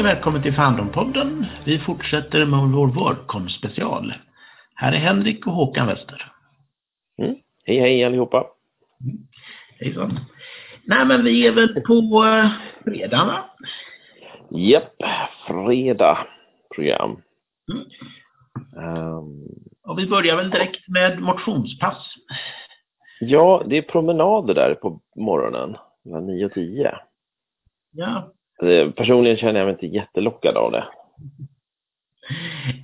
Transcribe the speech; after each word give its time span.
Och 0.00 0.06
välkommen 0.06 0.42
till 0.42 0.54
Fandompodden. 0.54 1.46
Vi 1.64 1.78
fortsätter 1.78 2.46
med 2.46 2.58
vår 2.60 2.86
Wordcom 2.86 3.48
special. 3.48 4.14
Här 4.74 4.92
är 4.92 4.96
Henrik 4.96 5.46
och 5.46 5.52
Håkan 5.52 5.86
Wester. 5.86 6.32
Mm. 7.22 7.36
Hej 7.64 7.80
hej 7.80 8.04
allihopa. 8.04 8.46
Mm. 9.04 9.16
Hejsan. 9.80 10.20
Nej 10.84 11.06
men 11.06 11.24
vi 11.24 11.46
är 11.46 11.52
väl 11.52 11.80
på 11.80 12.24
uh, 12.24 12.50
fredag 12.84 13.24
va? 13.24 13.44
Japp, 14.50 14.96
fredag 15.46 16.26
program. 16.74 17.22
Mm. 17.72 17.84
Um, 18.88 19.48
och 19.82 19.98
vi 19.98 20.06
börjar 20.06 20.36
väl 20.36 20.50
direkt 20.50 20.88
med 20.88 21.20
motionspass. 21.20 22.14
Ja, 23.20 23.62
det 23.66 23.78
är 23.78 23.82
promenader 23.82 24.54
där 24.54 24.74
på 24.74 25.00
morgonen, 25.16 25.76
mellan 26.04 26.26
9 26.26 26.46
och 26.46 26.52
10. 26.52 26.94
Ja. 27.92 28.32
Eh, 28.62 28.90
personligen 28.90 29.36
känner 29.36 29.60
jag 29.60 29.66
mig 29.66 29.72
inte 29.72 29.86
jättelockad 29.86 30.56
av 30.56 30.72
det. 30.72 30.84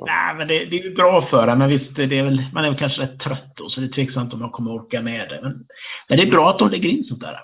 Nej, 0.01 0.35
men 0.37 0.49
det, 0.49 0.65
det 0.65 0.79
är 0.79 0.85
ju 0.85 0.95
bra 0.95 1.27
för 1.31 1.49
en, 1.49 1.59
men 1.59 1.69
visst, 1.69 1.97
det 1.97 2.19
är 2.19 2.25
väl, 2.25 2.43
man 2.53 2.65
är 2.65 2.69
väl 2.69 2.79
kanske 2.79 3.03
rätt 3.03 3.21
trött 3.21 3.53
då, 3.57 3.69
så 3.69 3.81
det 3.81 3.87
är 3.87 3.91
tveksamt 3.91 4.33
om 4.33 4.41
man 4.41 4.51
kommer 4.51 4.75
orka 4.75 5.03
med 5.03 5.29
det. 5.29 5.39
Men, 5.43 5.67
men 6.09 6.19
det 6.19 6.25
är 6.25 6.31
bra 6.31 6.51
att 6.51 6.59
de 6.59 6.71
lägger 6.71 6.89
in 6.89 7.05
sånt 7.05 7.21
där. 7.21 7.41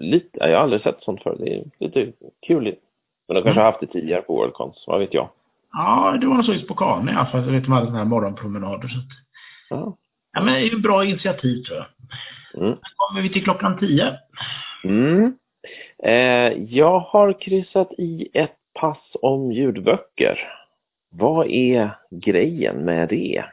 Lite, 0.00 0.38
jag 0.38 0.56
har 0.56 0.62
aldrig 0.62 0.82
sett 0.82 1.02
sånt 1.02 1.22
förr. 1.22 1.36
Det 1.38 1.56
är 1.56 1.64
lite 1.80 2.12
kul. 2.46 2.74
Men 3.28 3.34
de 3.34 3.42
kanske 3.42 3.60
har 3.60 3.66
haft 3.66 3.80
det 3.80 3.86
tidigare 3.86 4.22
på 4.22 4.34
Worldcons, 4.34 4.84
vad 4.86 5.00
vet 5.00 5.14
jag? 5.14 5.28
Ja, 5.72 6.18
det 6.20 6.26
var 6.26 6.34
nog 6.34 6.44
så 6.44 6.52
i 6.52 6.58
Spokane 6.58 7.12
i 7.12 7.14
alla 7.14 7.26
fall. 7.26 7.44
Jag 7.44 7.52
vet 7.52 7.64
de 7.64 7.72
hade 7.72 7.86
sådana 7.86 7.98
här 7.98 8.04
morgonpromenader. 8.04 8.88
Så 8.88 8.98
att... 8.98 9.04
ja. 9.70 9.96
ja, 10.32 10.42
men 10.42 10.54
det 10.54 10.60
är 10.60 10.64
ju 10.64 10.76
ett 10.76 10.82
bra 10.82 11.04
initiativ 11.04 11.62
tror 11.62 11.78
jag. 11.78 11.86
Mm. 12.62 12.74
Sen 12.74 12.94
kommer 12.96 13.22
vi 13.22 13.28
till 13.28 13.44
klockan 13.44 13.78
tio. 13.78 14.18
Mm. 14.84 15.36
Eh, 16.02 16.52
jag 16.68 16.98
har 16.98 17.40
kryssat 17.40 17.92
i 17.98 18.28
ett 18.34 18.56
pass 18.80 19.16
om 19.22 19.52
ljudböcker. 19.52 20.48
Vad 21.10 21.46
är 21.50 21.90
grejen 22.10 22.84
med 22.84 23.08
det? 23.08 23.44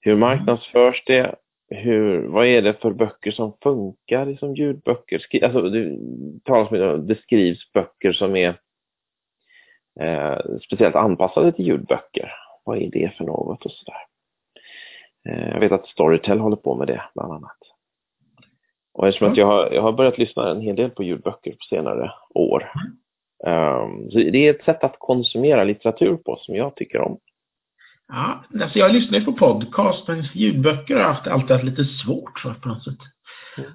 Hur 0.00 0.16
marknadsförs 0.16 1.02
det? 1.06 1.34
Hur, 1.68 2.26
vad 2.26 2.46
är 2.46 2.62
det 2.62 2.80
för 2.80 2.90
böcker 2.90 3.30
som 3.30 3.56
funkar 3.62 4.34
som 4.34 4.54
ljudböcker? 4.54 5.44
Alltså, 5.44 5.60
det, 5.62 5.98
talas 6.44 6.70
om, 6.70 7.06
det 7.06 7.14
skrivs 7.22 7.72
böcker 7.72 8.12
som 8.12 8.36
är 8.36 8.58
eh, 10.00 10.38
speciellt 10.66 10.94
anpassade 10.94 11.52
till 11.52 11.66
ljudböcker. 11.66 12.32
Vad 12.64 12.78
är 12.78 12.90
det 12.90 13.12
för 13.16 13.24
något 13.24 13.64
och 13.64 13.70
sådär? 13.70 14.00
Eh, 15.28 15.48
jag 15.48 15.60
vet 15.60 15.72
att 15.72 15.86
Storytel 15.86 16.38
håller 16.38 16.56
på 16.56 16.74
med 16.74 16.86
det 16.86 17.02
bland 17.14 17.32
annat. 17.32 17.75
Och 18.96 19.08
eftersom 19.08 19.32
att 19.32 19.36
jag 19.36 19.46
har, 19.46 19.70
jag 19.72 19.82
har 19.82 19.92
börjat 19.92 20.18
lyssna 20.18 20.50
en 20.50 20.60
hel 20.60 20.76
del 20.76 20.90
på 20.90 21.02
ljudböcker 21.02 21.50
på 21.50 21.64
senare 21.68 22.12
år. 22.34 22.72
Um, 23.46 24.10
så 24.10 24.18
det 24.18 24.46
är 24.46 24.54
ett 24.54 24.64
sätt 24.64 24.84
att 24.84 24.96
konsumera 24.98 25.64
litteratur 25.64 26.16
på 26.16 26.36
som 26.40 26.54
jag 26.54 26.76
tycker 26.76 27.00
om. 27.00 27.18
Ja, 28.08 28.44
alltså 28.62 28.78
jag 28.78 28.92
lyssnar 28.92 29.18
ju 29.18 29.24
på 29.24 29.32
podcast, 29.32 30.08
men 30.08 30.22
ljudböcker 30.32 30.96
har 30.96 31.02
haft, 31.02 31.26
alltid 31.26 31.50
haft 31.50 31.64
lite 31.64 31.84
svårt 31.84 32.38
för 32.38 32.54
på 32.54 32.68
något 32.68 32.84
sätt. 32.84 32.98
Mm. 33.58 33.70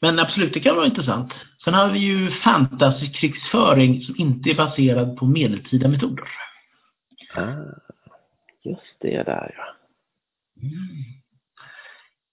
Men 0.00 0.18
absolut, 0.18 0.54
det 0.54 0.60
kan 0.60 0.76
vara 0.76 0.86
intressant. 0.86 1.32
Sen 1.64 1.74
har 1.74 1.90
vi 1.90 1.98
ju 1.98 2.30
fantasykrigsföring 2.30 4.00
som 4.00 4.14
inte 4.18 4.50
är 4.50 4.54
baserad 4.54 5.16
på 5.16 5.26
medeltida 5.26 5.88
metoder. 5.88 6.28
Ah, 7.34 7.54
just 8.64 8.96
det 9.00 9.22
där 9.22 9.54
ja. 9.56 9.64
Mm. 10.62 11.18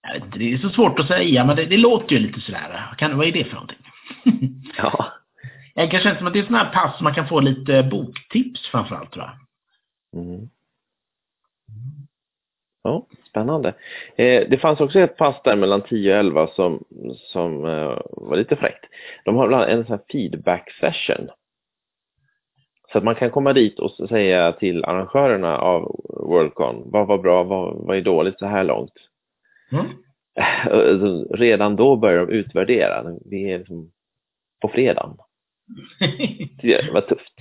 Jag 0.06 0.14
vet 0.14 0.24
inte, 0.24 0.38
det 0.38 0.52
är 0.52 0.58
så 0.58 0.70
svårt 0.70 0.98
att 0.98 1.06
säga, 1.06 1.44
men 1.44 1.56
det, 1.56 1.64
det 1.64 1.76
låter 1.76 2.16
ju 2.16 2.18
lite 2.18 2.40
sådär. 2.40 2.94
Kan, 2.98 3.18
vad 3.18 3.26
är 3.26 3.32
det 3.32 3.44
för 3.44 3.54
någonting? 3.54 3.78
ja. 4.76 5.12
Jag 5.74 5.90
kan 5.90 6.00
känna 6.00 6.18
som 6.18 6.26
att 6.26 6.32
det 6.32 6.38
är 6.38 6.44
sådana 6.44 6.64
här 6.64 6.72
pass 6.72 7.00
man 7.00 7.14
kan 7.14 7.28
få 7.28 7.40
lite 7.40 7.82
boktips 7.82 8.68
framförallt 8.70 9.12
tror 9.12 9.24
jag. 9.24 10.22
Mm. 10.22 10.48
Ja, 12.82 13.06
spännande. 13.28 13.68
Eh, 14.16 14.48
det 14.48 14.60
fanns 14.60 14.80
också 14.80 15.00
ett 15.00 15.16
pass 15.16 15.36
där 15.44 15.56
mellan 15.56 15.82
10 15.82 16.12
och 16.12 16.18
11 16.18 16.46
som, 16.46 16.84
som 17.16 17.64
eh, 17.64 17.98
var 18.10 18.36
lite 18.36 18.56
fräckt. 18.56 18.84
De 19.24 19.36
har 19.36 19.48
bland 19.48 19.64
en 19.64 19.86
sån 19.86 19.98
här 19.98 20.04
feedback 20.12 20.70
session. 20.80 21.28
Så 22.92 22.98
att 22.98 23.04
man 23.04 23.14
kan 23.14 23.30
komma 23.30 23.52
dit 23.52 23.78
och 23.78 23.90
säga 23.90 24.52
till 24.52 24.84
arrangörerna 24.84 25.58
av 25.58 25.82
Worldcon, 26.08 26.90
vad 26.90 27.06
var 27.06 27.18
bra, 27.18 27.42
vad, 27.42 27.86
vad 27.86 27.96
är 27.96 28.02
dåligt 28.02 28.38
så 28.38 28.46
här 28.46 28.64
långt. 28.64 28.92
Mm. 29.72 29.86
Redan 31.30 31.76
då 31.76 31.96
börjar 31.96 32.26
de 32.26 32.32
utvärdera. 32.32 33.04
Vi 33.30 33.52
är 33.52 33.58
liksom 33.58 33.90
på 34.60 34.68
fredagen. 34.68 35.16
Det 36.62 36.92
var 36.92 37.00
tufft. 37.00 37.34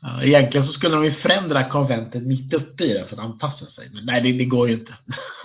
Ja, 0.00 0.22
egentligen 0.22 0.66
så 0.66 0.72
skulle 0.72 0.94
de 0.94 1.04
ju 1.04 1.12
förändra 1.12 1.68
konventet 1.68 2.22
mitt 2.22 2.52
uppe 2.54 2.84
i 2.84 2.92
det 2.92 3.06
för 3.06 3.16
att 3.16 3.22
anpassa 3.22 3.66
sig. 3.66 3.90
Men 3.92 4.06
nej, 4.06 4.22
det, 4.22 4.32
det 4.32 4.44
går 4.44 4.68
ju 4.68 4.74
inte. 4.74 4.94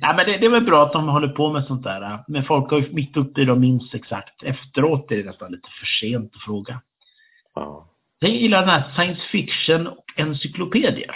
nej, 0.00 0.14
men 0.16 0.26
det, 0.26 0.36
det 0.36 0.46
är 0.46 0.50
väl 0.50 0.64
bra 0.64 0.86
att 0.86 0.92
de 0.92 1.08
håller 1.08 1.28
på 1.28 1.52
med 1.52 1.64
sånt 1.64 1.84
där. 1.84 2.24
Men 2.28 2.44
folk 2.44 2.70
har 2.70 2.78
ju 2.78 2.92
mitt 2.92 3.16
uppe 3.16 3.40
i 3.40 3.44
det 3.44 3.56
minst 3.56 3.94
exakt. 3.94 4.42
Efteråt 4.42 5.12
är 5.12 5.16
det 5.16 5.24
nästan 5.24 5.52
lite 5.52 5.68
för 5.80 5.86
sent 5.86 6.36
att 6.36 6.42
fråga. 6.42 6.80
Ja. 7.54 7.90
Jag 8.18 8.30
gillar 8.30 8.60
den 8.60 8.68
här 8.68 8.92
science 8.94 9.22
fiction 9.30 9.86
och 9.86 10.04
encyklopedier. 10.16 11.14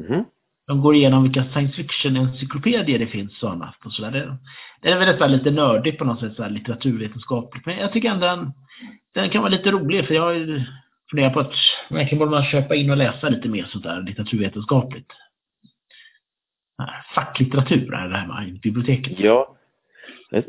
Mm. 0.00 0.24
De 0.66 0.80
går 0.80 0.94
igenom 0.94 1.22
vilka 1.22 1.44
science 1.44 1.76
fiction-encyklopedier 1.76 2.98
det 2.98 3.06
finns 3.06 3.42
och 3.42 3.50
annat 3.50 3.74
och 3.84 3.92
sådär. 3.92 4.10
Det, 4.10 4.38
det 4.82 4.88
är 4.88 4.98
väl 4.98 5.08
nästan 5.08 5.32
lite 5.32 5.50
nördigt 5.50 5.98
på 5.98 6.04
något 6.04 6.20
sätt, 6.20 6.36
så 6.36 6.42
här, 6.42 6.50
litteraturvetenskapligt. 6.50 7.66
Men 7.66 7.78
jag 7.78 7.92
tycker 7.92 8.10
ändå 8.10 8.26
den, 8.26 8.52
den 9.14 9.30
kan 9.30 9.42
vara 9.42 9.52
lite 9.52 9.70
rolig 9.70 10.06
för 10.06 10.14
jag 10.14 10.64
funderar 11.10 11.30
på 11.30 11.40
att 11.40 11.52
verkligen 11.90 12.18
borde 12.18 12.30
man 12.30 12.44
köpa 12.44 12.74
in 12.74 12.90
och 12.90 12.96
läsa 12.96 13.28
lite 13.28 13.48
mer 13.48 13.64
sånt 13.64 13.84
där 13.84 14.02
litteraturvetenskapligt. 14.02 15.10
Facklitteratur 17.14 17.94
är 17.94 18.08
det 18.08 18.16
här 18.16 18.26
med 18.26 18.60
biblioteket. 18.60 19.20
Ja. 19.20 19.56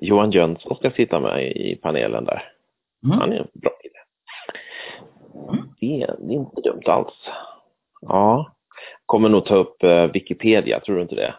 Johan 0.01 0.31
Jönsson 0.31 0.75
ska 0.75 0.91
sitta 0.91 1.19
med 1.19 1.41
i 1.43 1.79
panelen 1.81 2.25
där. 2.25 2.43
Mm. 3.05 3.19
Han 3.19 3.33
är 3.33 3.39
en 3.39 3.47
bra 3.53 3.71
kille. 3.81 3.99
Mm. 5.49 5.69
Det, 5.79 5.97
det 6.27 6.33
är 6.33 6.37
inte 6.37 6.61
dumt 6.61 6.83
alls. 6.85 7.29
Ja 8.01 8.54
kommer 9.05 9.29
nog 9.29 9.45
ta 9.45 9.55
upp 9.55 9.83
eh, 9.83 10.11
Wikipedia, 10.11 10.79
tror 10.79 10.95
du 10.95 11.01
inte 11.01 11.15
det? 11.15 11.35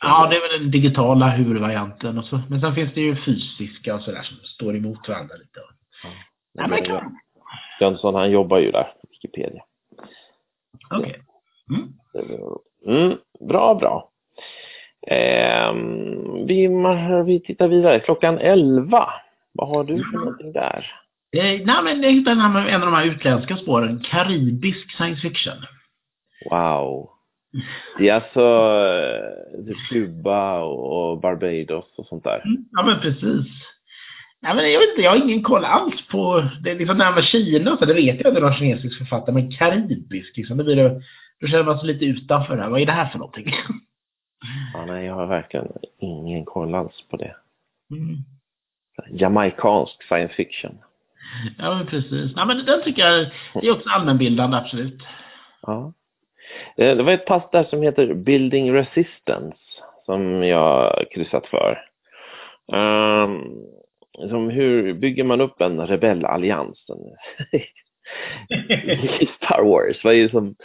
Ja, 0.00 0.26
det 0.30 0.36
är 0.36 0.40
väl 0.40 0.60
den 0.60 0.70
digitala 0.70 1.28
huvudvarianten. 1.28 2.18
Och 2.18 2.24
så. 2.24 2.40
Men 2.48 2.60
sen 2.60 2.74
finns 2.74 2.94
det 2.94 3.00
ju 3.00 3.16
fysiska 3.16 3.94
och 3.94 4.02
sådär 4.02 4.22
som 4.22 4.36
står 4.36 4.76
emot 4.76 5.08
varandra 5.08 5.34
lite. 5.34 5.60
Ja. 6.02 6.08
Nej, 6.54 6.68
men 6.68 6.84
kan... 6.84 7.16
Jönsson, 7.80 8.14
han 8.14 8.30
jobbar 8.30 8.58
ju 8.58 8.70
där 8.70 8.92
Wikipedia. 9.10 9.62
Okej. 10.90 10.98
Okay. 10.98 11.20
Mm. 11.70 11.92
Mm, 12.86 13.18
bra, 13.48 13.74
bra. 13.74 14.10
Eh, 15.06 15.74
vi, 16.46 16.68
vi 17.26 17.40
tittar 17.40 17.68
vidare. 17.68 18.00
Klockan 18.00 18.38
11. 18.38 19.08
Vad 19.52 19.68
har 19.68 19.84
du 19.84 19.98
för 19.98 20.08
mm. 20.08 20.20
någonting 20.20 20.52
där? 20.52 20.92
Eh, 21.36 21.42
nej, 21.42 21.82
men 21.84 22.02
jag 22.02 22.10
hittade 22.10 22.40
en 22.70 22.82
av 22.82 22.86
de 22.86 22.94
här 22.94 23.06
utländska 23.06 23.56
spåren. 23.56 24.00
Karibisk 24.10 24.96
science 24.96 25.20
fiction. 25.20 25.56
Wow. 26.50 27.10
Det 27.98 28.08
är 28.08 28.14
alltså 28.14 28.40
eh, 29.70 29.76
Kuba 29.88 30.60
och 30.60 31.20
Barbados 31.20 31.84
och 31.96 32.06
sånt 32.06 32.24
där. 32.24 32.42
Mm, 32.44 32.64
ja, 32.72 32.82
men 32.86 33.00
precis. 33.00 33.46
Ja, 34.40 34.54
men 34.54 34.72
jag 34.72 34.80
vet 34.80 34.88
inte, 34.88 35.02
jag 35.02 35.10
har 35.10 35.24
ingen 35.24 35.42
koll 35.42 35.64
alls 35.64 36.08
på, 36.10 36.50
det 36.62 36.74
liksom 36.74 36.98
det 36.98 37.04
här 37.04 37.14
med 37.14 37.24
Kina, 37.24 37.76
så 37.76 37.84
det 37.84 37.94
vet 37.94 38.20
jag 38.20 38.26
att 38.26 38.34
det 38.34 38.40
är 38.40 38.44
någon 38.44 38.54
kinesisk 38.54 38.98
författare, 38.98 39.34
men 39.34 39.50
karibisk 39.50 40.36
liksom, 40.36 40.56
det 40.56 40.64
blir 40.64 40.76
det, 40.76 41.02
då 41.40 41.46
känner 41.46 41.64
man 41.64 41.78
sig 41.78 41.86
lite 41.86 42.04
utanför 42.04 42.56
det 42.56 42.62
här. 42.62 42.70
Vad 42.70 42.80
är 42.80 42.86
det 42.86 42.92
här 42.92 43.08
för 43.08 43.18
någonting? 43.18 43.46
Ja, 44.72 44.84
nej, 44.86 45.06
jag 45.06 45.14
har 45.14 45.26
verkligen 45.26 45.68
ingen 45.98 46.44
koll 46.44 46.74
alls 46.74 47.04
på 47.10 47.16
det. 47.16 47.36
Mm. 47.90 48.16
Jamaikansk 49.10 50.02
science 50.02 50.34
fiction. 50.34 50.78
Ja, 51.58 51.74
men 51.74 51.86
precis. 51.86 52.32
Ja, 52.36 52.44
men 52.44 52.64
den 52.64 52.82
tycker 52.82 53.02
jag, 53.02 53.20
är 53.64 53.70
också 53.70 53.88
allmänbildande, 53.88 54.56
absolut. 54.56 55.02
Ja. 55.62 55.92
Eh, 56.76 56.96
det 56.96 57.02
var 57.02 57.12
ett 57.12 57.26
pass 57.26 57.50
där 57.52 57.64
som 57.64 57.82
heter 57.82 58.14
Building 58.14 58.72
Resistance 58.72 59.56
som 60.06 60.42
jag 60.42 61.04
kryssat 61.10 61.46
för. 61.46 61.82
Um, 62.72 63.66
som 64.14 64.50
hur 64.50 64.94
bygger 64.94 65.24
man 65.24 65.40
upp 65.40 65.60
en 65.60 65.86
rebellallians 65.86 66.86
i 69.20 69.26
Star 69.26 69.62
Wars? 69.62 70.04
Vad 70.04 70.14
är 70.14 70.22
det 70.22 70.30
som, 70.30 70.56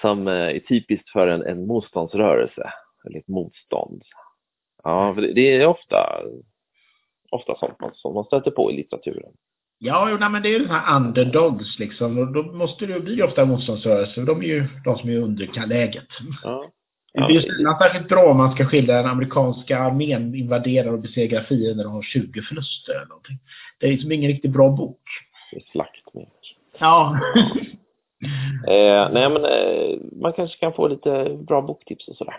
som 0.00 0.28
eh, 0.28 0.34
är 0.34 0.58
typiskt 0.58 1.10
för 1.10 1.28
en, 1.28 1.42
en 1.42 1.66
motståndsrörelse? 1.66 2.72
Eller 3.06 3.18
ett 3.18 3.28
motstånd? 3.28 4.02
Ja, 4.82 5.14
för 5.14 5.22
det, 5.22 5.32
det 5.32 5.56
är 5.56 5.66
ofta, 5.66 6.22
ofta 7.30 7.56
sånt 7.58 7.80
man, 7.80 7.90
som 7.94 8.14
man 8.14 8.24
stöter 8.24 8.50
på 8.50 8.72
i 8.72 8.76
litteraturen. 8.76 9.32
Ja, 9.78 10.16
nej, 10.20 10.30
men 10.30 10.42
det 10.42 10.48
är 10.48 10.58
ju 10.58 10.66
sådana 10.66 10.80
här 10.80 10.96
underdogs 10.96 11.78
liksom. 11.78 12.18
Och 12.18 12.32
då 12.32 12.42
måste 12.42 12.86
det 12.86 13.00
bli 13.00 13.22
ofta 13.22 13.44
motståndsrörelser. 13.44 14.22
De 14.22 14.42
är 14.42 14.46
ju 14.46 14.68
de 14.84 14.98
som 14.98 15.10
är 15.10 15.16
under 15.16 15.66
läget. 15.66 16.06
Ja. 16.42 16.70
Ja, 17.12 17.26
det 17.26 17.32
är 17.32 17.40
ju 17.40 17.42
sällan 17.42 17.78
särskilt 17.78 18.08
bra 18.08 18.30
om 18.30 18.36
man 18.36 18.52
ska 18.52 18.66
skildra 18.66 18.96
den 18.96 19.06
amerikanska 19.06 19.78
armén 19.78 20.34
invaderar 20.34 20.92
och 20.92 21.00
besegrar 21.00 21.42
fiender 21.42 21.86
och 21.86 21.92
har 21.92 22.02
20 22.02 22.42
förluster 22.42 22.92
eller 22.92 23.06
någonting. 23.06 23.38
Det 23.80 23.86
är 23.86 23.90
liksom 23.90 24.12
ingen 24.12 24.30
riktigt 24.30 24.52
bra 24.52 24.70
bok. 24.70 25.00
Det 25.50 25.56
är 25.56 25.62
slakt. 25.72 26.04
Ja. 26.78 27.20
Eh, 28.68 29.08
nej 29.12 29.30
men 29.30 29.44
eh, 29.44 29.98
man 30.22 30.32
kanske 30.32 30.58
kan 30.58 30.72
få 30.72 30.88
lite 30.88 31.38
bra 31.46 31.62
boktips 31.62 32.08
och 32.08 32.16
sådär. 32.16 32.36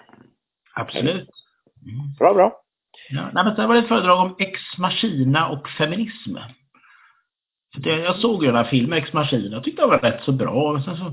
Absolut. 0.75 1.05
Mm. 1.05 2.13
Bra, 2.19 2.33
bra. 2.33 2.61
Ja, 3.09 3.29
nej, 3.33 3.43
men 3.43 3.55
sen 3.55 3.67
var 3.67 3.75
det 3.75 3.81
ett 3.81 3.87
föredrag 3.87 4.19
om 4.19 4.35
Ex 4.39 4.59
Machina 4.77 5.49
och 5.49 5.69
feminism. 5.69 6.35
Det, 7.77 7.89
jag 7.89 8.15
såg 8.15 8.41
ju 8.43 8.47
den 8.47 8.55
här 8.55 8.63
filmen 8.63 8.97
Ex 8.99 9.13
Machina, 9.13 9.55
jag 9.55 9.63
tyckte 9.63 9.81
den 9.81 9.89
var 9.89 9.99
rätt 9.99 10.23
så 10.23 10.31
bra. 10.31 10.81
Sen 10.85 10.97
så 10.97 11.03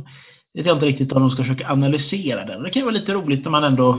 vet 0.55 0.67
jag 0.67 0.77
inte 0.77 0.87
riktigt 0.87 1.13
om 1.13 1.21
de 1.23 1.31
ska 1.31 1.43
försöka 1.43 1.73
analysera 1.73 2.45
den. 2.45 2.63
Det 2.63 2.71
kan 2.71 2.81
ju 2.81 2.85
vara 2.85 2.95
lite 2.95 3.13
roligt 3.15 3.45
när 3.45 3.51
man 3.51 3.65
ändå 3.65 3.99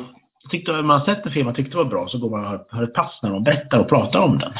tyckte, 0.51 0.71
när 0.71 0.81
man 0.81 1.05
sett 1.05 1.25
en 1.25 1.31
film 1.31 1.45
man 1.45 1.55
tyckte 1.55 1.77
var 1.77 1.85
bra 1.85 2.07
så 2.07 2.17
går 2.17 2.29
man 2.29 2.39
och 2.43 2.49
har, 2.49 2.65
har 2.69 2.83
ett 2.83 2.93
pass 2.93 3.19
när 3.21 3.29
de 3.31 3.43
berättar 3.43 3.79
och 3.79 3.89
pratar 3.89 4.19
om 4.19 4.39
den. 4.39 4.53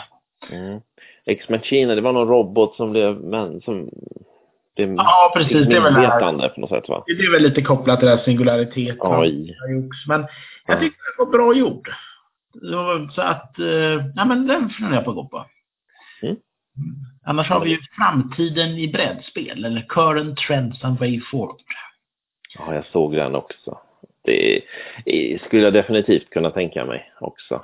Mm. 0.51 0.79
Ex 1.25 1.49
Machina, 1.49 1.95
det 1.95 2.01
var 2.01 2.13
någon 2.13 2.27
robot 2.27 2.75
som 2.75 2.91
blev, 2.91 3.15
men, 3.21 3.61
som 3.61 3.89
Ja, 4.79 5.31
precis. 5.35 5.67
Det 5.67 5.75
är 5.75 5.81
väl 5.81 5.93
det 5.93 5.99
här- 6.07 6.49
på 6.49 6.61
något 6.61 6.69
sätt 6.69 6.89
va? 6.89 7.03
Det 7.05 7.11
är 7.25 7.31
väl 7.31 7.41
lite 7.43 7.61
kopplat 7.61 7.99
till 7.99 8.07
det 8.09 8.15
här 8.15 8.23
singularitet. 8.23 8.97
AI. 9.01 9.55
Men 10.07 10.21
jag 10.67 10.75
Ja. 10.75 10.79
tyckte 10.79 10.99
det 11.17 11.23
var 11.25 11.31
bra 11.31 11.53
gjord. 11.55 11.89
Så- 12.53 13.09
Så 13.15 13.21
att, 13.21 13.59
eh, 13.59 14.05
nej 14.15 14.27
men 14.27 14.47
den 14.47 14.69
funderar 14.69 14.95
jag 14.95 15.03
på 15.03 15.09
att 15.09 15.15
gå 15.15 15.27
på. 15.27 15.45
Mm. 16.23 16.35
Annars 17.27 17.49
har 17.49 17.59
vi 17.59 17.69
ju 17.69 17.77
framtiden 17.97 18.69
i 18.69 18.87
brädspel, 18.87 19.65
eller 19.65 19.81
Current 19.81 20.37
Trends 20.37 20.83
and 20.83 20.99
Way 20.99 21.21
Forward. 21.31 21.61
Ja, 22.57 22.73
jag 22.73 22.85
såg 22.85 23.15
den 23.15 23.35
också. 23.35 23.77
Det 24.23 24.61
skulle 25.45 25.61
jag 25.61 25.73
definitivt 25.73 26.29
kunna 26.29 26.49
tänka 26.49 26.85
mig 26.85 27.11
också. 27.19 27.61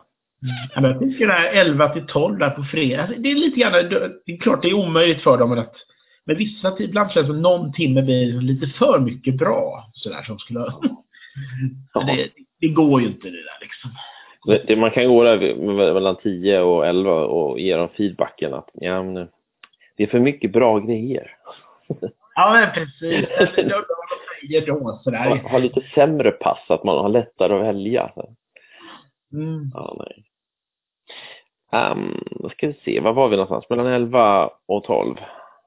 Ja, 0.76 0.82
men 0.82 0.92
jag 0.92 1.00
tycker 1.00 1.28
det 1.28 1.34
här 1.34 1.54
11 1.54 1.90
till 1.90 2.08
12 2.08 2.38
där 2.38 2.50
på 2.50 2.64
fredag, 2.64 3.04
alltså, 3.04 3.20
det 3.20 3.32
är 3.32 3.36
lite 3.36 3.60
grann, 3.60 3.72
det 4.26 4.32
är 4.34 4.38
klart 4.38 4.62
det 4.62 4.70
är 4.70 4.74
omöjligt 4.74 5.22
för 5.22 5.38
dem 5.38 5.52
att 5.52 5.76
men 6.26 6.38
vissa 6.38 6.76
ibland 6.80 7.12
känns 7.12 7.28
det 7.28 7.34
som 7.34 7.42
någon 7.42 7.74
timme 7.74 8.02
blir 8.02 8.42
lite 8.42 8.68
för 8.68 9.00
mycket 9.00 9.38
bra 9.38 9.92
sådär 9.94 10.24
som 10.24 10.40
skulle 10.40 10.60
Men 11.94 12.06
det, 12.06 12.30
det 12.60 12.68
går 12.68 13.02
ju 13.02 13.08
inte 13.08 13.28
det 13.28 13.44
där 13.44 13.58
liksom. 13.62 13.92
Det, 14.46 14.64
det, 14.68 14.76
man 14.76 14.92
kan 14.92 15.08
gå 15.08 15.24
där 15.24 15.94
mellan 15.94 16.16
10 16.16 16.62
och 16.62 16.88
11 16.88 17.12
och 17.12 17.60
ge 17.60 17.76
dem 17.76 17.90
feedbacken 17.98 18.54
att 18.54 18.70
ja, 18.74 19.04
men, 19.04 19.28
det 19.98 20.04
är 20.04 20.08
för 20.08 20.20
mycket 20.20 20.52
bra 20.52 20.80
grejer. 20.80 21.38
Ja 22.36 22.54
men 22.54 22.74
precis, 22.74 23.28
det 24.50 24.66
då 24.66 25.00
sådär. 25.04 25.30
Ha, 25.30 25.50
ha 25.50 25.58
lite 25.58 25.82
sämre 25.96 26.32
pass, 26.32 26.60
att 26.70 26.84
man 26.84 26.98
har 26.98 27.10
lättare 27.10 27.54
att 27.54 27.62
välja. 27.62 28.12
Mm. 29.34 29.72
Ja, 29.74 29.98
nej. 30.00 30.26
Um, 31.92 32.24
då 32.32 32.50
ska 32.50 32.68
vi 32.68 32.74
se, 32.86 33.00
var 33.00 33.14
var 33.14 33.30
vi 33.30 33.36
någonstans? 33.36 33.70
Mellan 33.70 33.88
11 33.88 34.50
och 34.68 34.84
12? 34.84 35.16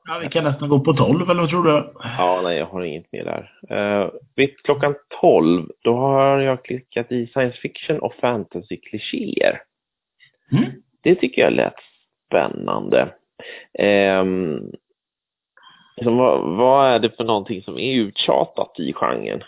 Ja, 0.08 0.18
vi 0.18 0.28
kan 0.28 0.44
nästan 0.44 0.68
gå 0.68 0.80
på 0.80 0.92
12 0.92 1.30
eller 1.30 1.40
vad 1.40 1.50
tror 1.50 1.64
du? 1.64 1.92
Ja, 2.18 2.40
nej, 2.42 2.58
jag 2.58 2.66
har 2.66 2.82
inget 2.82 3.12
mer 3.12 3.24
där. 3.24 3.52
Uh, 3.76 4.10
vid 4.36 4.58
klockan 4.64 4.94
12, 5.20 5.68
då 5.82 5.96
har 5.96 6.38
jag 6.38 6.64
klickat 6.64 7.12
i 7.12 7.26
science 7.26 7.58
fiction 7.60 7.98
och 7.98 8.14
fantasy-klichéer. 8.14 9.60
Mm. 10.52 10.64
Det 11.02 11.14
tycker 11.14 11.42
jag 11.42 11.52
lät 11.52 11.74
spännande. 12.26 13.14
Um, 14.20 14.72
liksom, 15.96 16.16
vad, 16.16 16.56
vad 16.56 16.86
är 16.86 16.98
det 16.98 17.16
för 17.16 17.24
någonting 17.24 17.62
som 17.62 17.78
är 17.78 17.94
uttjatat 17.94 18.80
i 18.80 18.92
genren? 18.92 19.44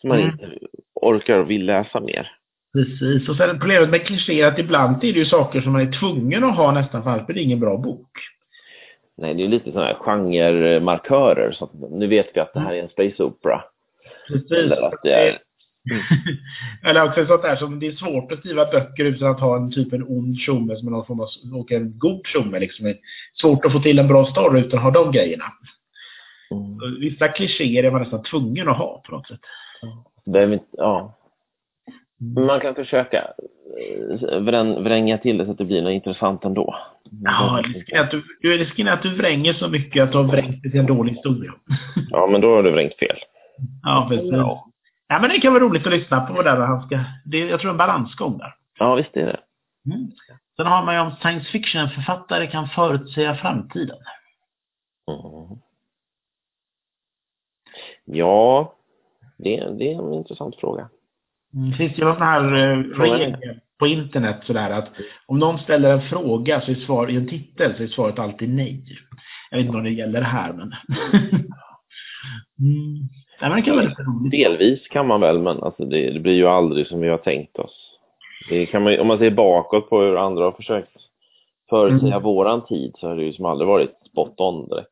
Som 0.00 0.08
man 0.08 0.18
Mm. 0.18 0.30
inte 0.30 0.58
orkar 0.94 1.38
och 1.38 1.50
vill 1.50 1.66
läsa 1.66 2.00
mer? 2.00 2.30
Precis, 2.72 3.28
och 3.28 3.36
sen 3.36 3.58
problemet 3.58 3.90
med 3.90 4.06
klichéer 4.06 4.46
att 4.46 4.58
ibland 4.58 5.04
är 5.04 5.12
det 5.12 5.18
ju 5.18 5.24
saker 5.24 5.60
som 5.60 5.72
man 5.72 5.88
är 5.88 5.92
tvungen 6.00 6.44
att 6.44 6.56
ha 6.56 6.72
nästan 6.72 7.02
för 7.02 7.10
annars 7.10 7.26
blir 7.26 7.36
det 7.36 7.42
ingen 7.42 7.60
bra 7.60 7.76
bok. 7.76 8.10
Nej, 9.16 9.34
det 9.34 9.44
är 9.44 9.48
lite 9.48 9.72
sådana 9.72 9.86
här 9.86 9.94
genremarkörer. 9.94 11.52
Så 11.52 11.70
nu 11.90 12.06
vet 12.06 12.30
vi 12.34 12.40
att 12.40 12.54
det 12.54 12.60
här 12.60 12.74
är 12.74 12.82
en 12.82 12.88
space 12.88 13.22
opera. 13.22 13.64
Precis. 14.28 14.52
Eller 14.52 14.82
att 14.82 15.02
det 15.02 15.12
är... 15.12 15.38
Eller 16.84 17.04
också 17.04 17.26
sånt 17.26 17.42
där 17.42 17.56
som 17.56 17.80
det 17.80 17.86
är 17.86 17.92
svårt 17.92 18.32
att 18.32 18.38
skriva 18.38 18.66
böcker 18.66 19.04
utan 19.04 19.30
att 19.30 19.40
ha 19.40 19.56
en 19.56 19.72
typ 19.72 19.92
en 19.92 20.02
ond 20.08 20.38
tjomme 20.38 20.76
som 20.76 20.90
någon 20.92 21.06
form 21.06 21.20
av, 21.20 21.28
och 21.54 21.72
en 21.72 21.98
god 21.98 22.26
tjomme 22.26 22.58
liksom. 22.58 22.94
Svårt 23.40 23.64
att 23.64 23.72
få 23.72 23.78
till 23.80 23.98
en 23.98 24.08
bra 24.08 24.26
story 24.26 24.60
utan 24.60 24.78
att 24.78 24.84
ha 24.84 24.90
de 24.90 25.12
grejerna. 25.12 25.44
Mm. 26.50 27.00
Vissa 27.00 27.28
klichéer 27.28 27.84
är 27.84 27.90
man 27.90 28.02
nästan 28.02 28.22
tvungen 28.22 28.68
att 28.68 28.76
ha 28.78 29.02
på 29.06 29.12
något 29.12 29.26
sätt. 29.28 29.40
Ja. 30.70 31.18
Men 32.34 32.46
Man 32.46 32.60
kan 32.60 32.74
försöka 32.74 33.18
eh, 33.18 34.40
vrän, 34.40 34.84
vränga 34.84 35.18
till 35.18 35.38
det 35.38 35.44
så 35.44 35.50
att 35.50 35.58
det 35.58 35.64
blir 35.64 35.82
något 35.82 35.92
intressant 35.92 36.44
ändå. 36.44 36.74
Ja, 37.24 37.62
risken 37.64 37.98
är 37.98 38.02
att 38.02 38.10
du, 38.10 38.22
du- 38.40 38.58
risken 38.58 38.88
är 38.88 38.92
att 38.92 39.02
du 39.02 39.14
vränger 39.16 39.52
så 39.54 39.68
mycket 39.68 40.02
att 40.02 40.12
du 40.12 40.18
har 40.18 40.24
vrängt 40.24 40.62
det 40.62 40.70
till 40.70 40.80
en 40.80 40.86
dålig 40.86 41.12
historia. 41.12 41.52
Ja, 42.10 42.28
men 42.32 42.40
då 42.40 42.54
har 42.54 42.62
du 42.62 42.70
vrängt 42.70 42.94
fel. 42.98 43.16
Ja, 43.82 44.06
precis. 44.10 44.32
Ja. 44.32 44.68
Ja, 45.12 45.18
men 45.20 45.30
det 45.30 45.40
kan 45.40 45.52
vara 45.52 45.64
roligt 45.64 45.86
att 45.86 45.92
lyssna 45.92 46.20
på 46.20 46.42
där 46.42 46.56
han 46.56 46.86
ska, 46.86 47.04
det, 47.24 47.38
jag 47.38 47.60
tror 47.60 47.70
en 47.70 47.76
balansgång 47.76 48.38
där. 48.38 48.54
Ja, 48.78 48.94
visst 48.94 49.16
är 49.16 49.26
det. 49.26 49.40
Mm. 49.94 50.10
Sen 50.56 50.66
har 50.66 50.84
man 50.84 50.94
ju 50.94 51.00
om 51.00 51.10
science 51.20 51.50
fiction-författare 51.50 52.46
kan 52.46 52.68
förutsäga 52.68 53.34
framtiden. 53.34 53.96
Mm. 55.08 55.58
Ja, 58.04 58.74
det, 59.38 59.56
det 59.78 59.92
är 59.92 59.98
en 59.98 60.12
intressant 60.12 60.56
fråga. 60.56 60.88
Mm. 61.54 61.70
Det 61.70 61.76
finns 61.76 61.98
ju 61.98 62.04
någon 62.04 62.16
sån 62.16 62.26
här 62.26 62.52
eh, 62.54 62.60
är- 62.60 62.84
regel 62.98 63.60
på 63.78 63.86
internet 63.86 64.40
sådär 64.46 64.70
att 64.70 64.88
om 65.26 65.38
någon 65.38 65.58
ställer 65.58 65.92
en 65.92 66.08
fråga 66.08 66.60
så 66.60 66.70
är 66.70 66.74
svar, 66.74 67.10
i 67.10 67.16
en 67.16 67.28
titel 67.28 67.76
så 67.76 67.82
är 67.82 67.86
svaret 67.86 68.18
alltid 68.18 68.48
nej. 68.48 68.98
Jag 69.50 69.58
vet 69.58 69.66
inte 69.66 69.78
om 69.78 69.84
det 69.84 69.90
gäller 69.90 70.22
här 70.22 70.52
men. 70.52 70.72
mm. 72.58 73.08
Nej, 73.42 73.50
men 73.50 73.56
det 73.60 73.62
kan 73.62 73.76
vara 73.76 73.84
lite 73.86 74.02
roligt. 74.02 74.30
Delvis 74.32 74.88
kan 74.88 75.06
man 75.06 75.20
väl, 75.20 75.38
men 75.38 75.62
alltså 75.62 75.84
det, 75.84 76.10
det 76.10 76.20
blir 76.20 76.34
ju 76.34 76.46
aldrig 76.46 76.86
som 76.86 77.00
vi 77.00 77.08
har 77.08 77.18
tänkt 77.18 77.58
oss. 77.58 77.98
Det 78.48 78.66
kan 78.66 78.82
man, 78.82 79.00
om 79.00 79.06
man 79.06 79.18
ser 79.18 79.30
bakåt 79.30 79.90
på 79.90 80.00
hur 80.00 80.16
andra 80.16 80.44
har 80.44 80.52
försökt 80.52 80.90
förutsäga 81.70 82.12
Mm. 82.12 82.22
våran 82.22 82.66
tid 82.66 82.92
så 82.98 83.08
har 83.08 83.16
det 83.16 83.22
ju 83.24 83.32
som 83.32 83.44
aldrig 83.44 83.68
varit 83.68 83.90
spot 84.10 84.40
on 84.40 84.68
direkt. 84.68 84.88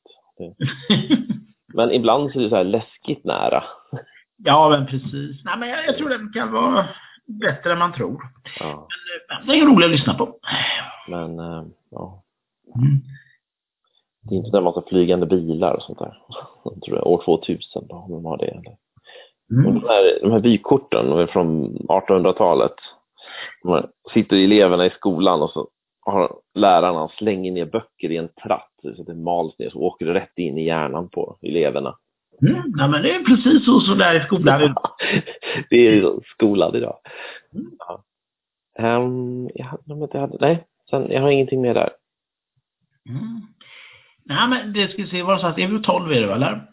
Men 1.75 1.93
ibland 1.93 2.33
så 2.33 2.39
är 2.39 2.43
det 2.43 2.49
så 2.51 2.57
här 2.57 2.65
läskigt 2.65 3.25
nära. 3.25 3.65
ja 4.45 4.69
men 4.69 4.87
precis. 4.87 5.45
Nej 5.45 5.59
men 5.59 5.69
jag, 5.69 5.87
jag 5.87 5.97
tror 5.99 6.09
det 6.09 6.39
kan 6.41 6.53
vara 6.53 6.87
bättre 7.41 7.73
än 7.73 7.79
man 7.79 7.93
tror. 7.93 8.21
Ja, 8.61 8.89
Men, 9.29 9.39
eh, 9.41 9.47
det 9.47 9.61
är 9.61 9.67
roligt 9.67 9.85
att 9.87 9.91
lyssna 9.91 10.15
på. 10.15 10.37
men 11.09 11.39
eh, 11.39 11.63
ja, 11.91 12.23
Mm. 12.77 13.01
Det 14.31 14.35
är 14.37 14.47
inte 14.47 14.59
en 14.59 14.65
massa 14.65 14.83
flygande 14.83 15.27
bilar 15.27 15.75
och 15.75 15.83
sånt 15.83 15.99
där. 15.99 16.19
Jag 16.65 16.83
tror 16.83 16.95
det 16.95 17.01
är 17.01 17.09
år 17.09 17.23
2000 17.25 17.87
då, 17.89 17.97
om 17.97 18.11
de 18.11 18.25
har 18.25 18.39
det. 18.39 18.47
Eller? 18.47 18.77
Och 19.51 19.53
Mm. 19.53 19.75
de, 19.75 19.89
här, 19.89 20.19
de 20.23 20.33
här 20.33 20.41
vykorten, 20.41 21.13
är 21.13 21.27
från 21.27 21.77
1800-talet. 21.77 22.75
De 23.63 23.73
här, 23.73 23.91
sitter 24.15 24.37
eleverna 24.37 24.87
i 24.87 24.91
skolan 24.91 25.43
och 25.43 25.51
så 25.51 25.69
har 26.01 26.37
lärarna 26.55 27.09
slänger 27.09 27.53
ner 27.53 27.65
böcker 27.65 28.11
i 28.11 28.17
en 28.17 28.29
tratt 28.29 28.73
så 28.83 29.01
att 29.01 29.07
det 29.07 29.15
mals 29.15 29.59
ner 29.59 29.71
så 29.71 29.79
åker 29.79 30.07
det 30.07 30.15
rätt 30.15 30.39
in 30.39 30.59
i 30.59 30.65
hjärnan 30.65 31.09
på 31.09 31.39
eleverna. 31.43 31.97
Mm. 32.43 32.63
Nej, 32.77 32.89
men 32.89 33.03
det 33.03 33.15
är 33.15 33.25
precis 33.25 33.65
så, 33.65 33.81
så 33.81 33.95
där 33.95 34.21
i 34.21 34.25
skolan. 34.25 34.75
det 35.71 35.77
är 35.77 36.21
skolad 36.25 36.77
idag. 36.77 36.97
Mm. 37.55 37.71
Ja. 37.79 38.03
Um, 38.97 39.51
jag, 39.55 39.67
jag 40.13 40.21
hade, 40.21 40.37
nej, 40.41 40.67
sen, 40.91 41.07
jag 41.11 41.21
har 41.23 41.31
ingenting 41.31 41.61
mer 41.61 41.75
där. 41.75 41.91
Mm. 43.09 43.41
Nej, 44.31 44.49
men 44.49 44.73
det 44.73 44.89
ska 44.89 45.03
vi 45.03 45.09
se, 45.09 45.23
vad 45.23 45.37
det 45.37 45.41
så 45.41 45.47
att 45.47 45.57
det 45.57 45.63
är 45.63 45.69
väl 45.69 45.83
12 45.83 46.13
är 46.13 46.21
det, 46.21 46.33
eller? 46.33 46.67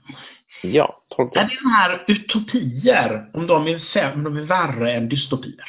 Ja, 0.64 1.04
12 1.16 1.30
Är 1.36 1.44
det 1.44 1.58
den 1.62 1.72
här 1.72 2.04
utopier, 2.08 3.30
om 3.34 3.48
de 3.48 3.68
är, 3.68 3.78
säm- 3.80 4.14
om 4.14 4.24
de 4.24 4.38
är 4.38 4.42
värre 4.42 4.92
än 4.94 5.10
dystopier? 5.10 5.66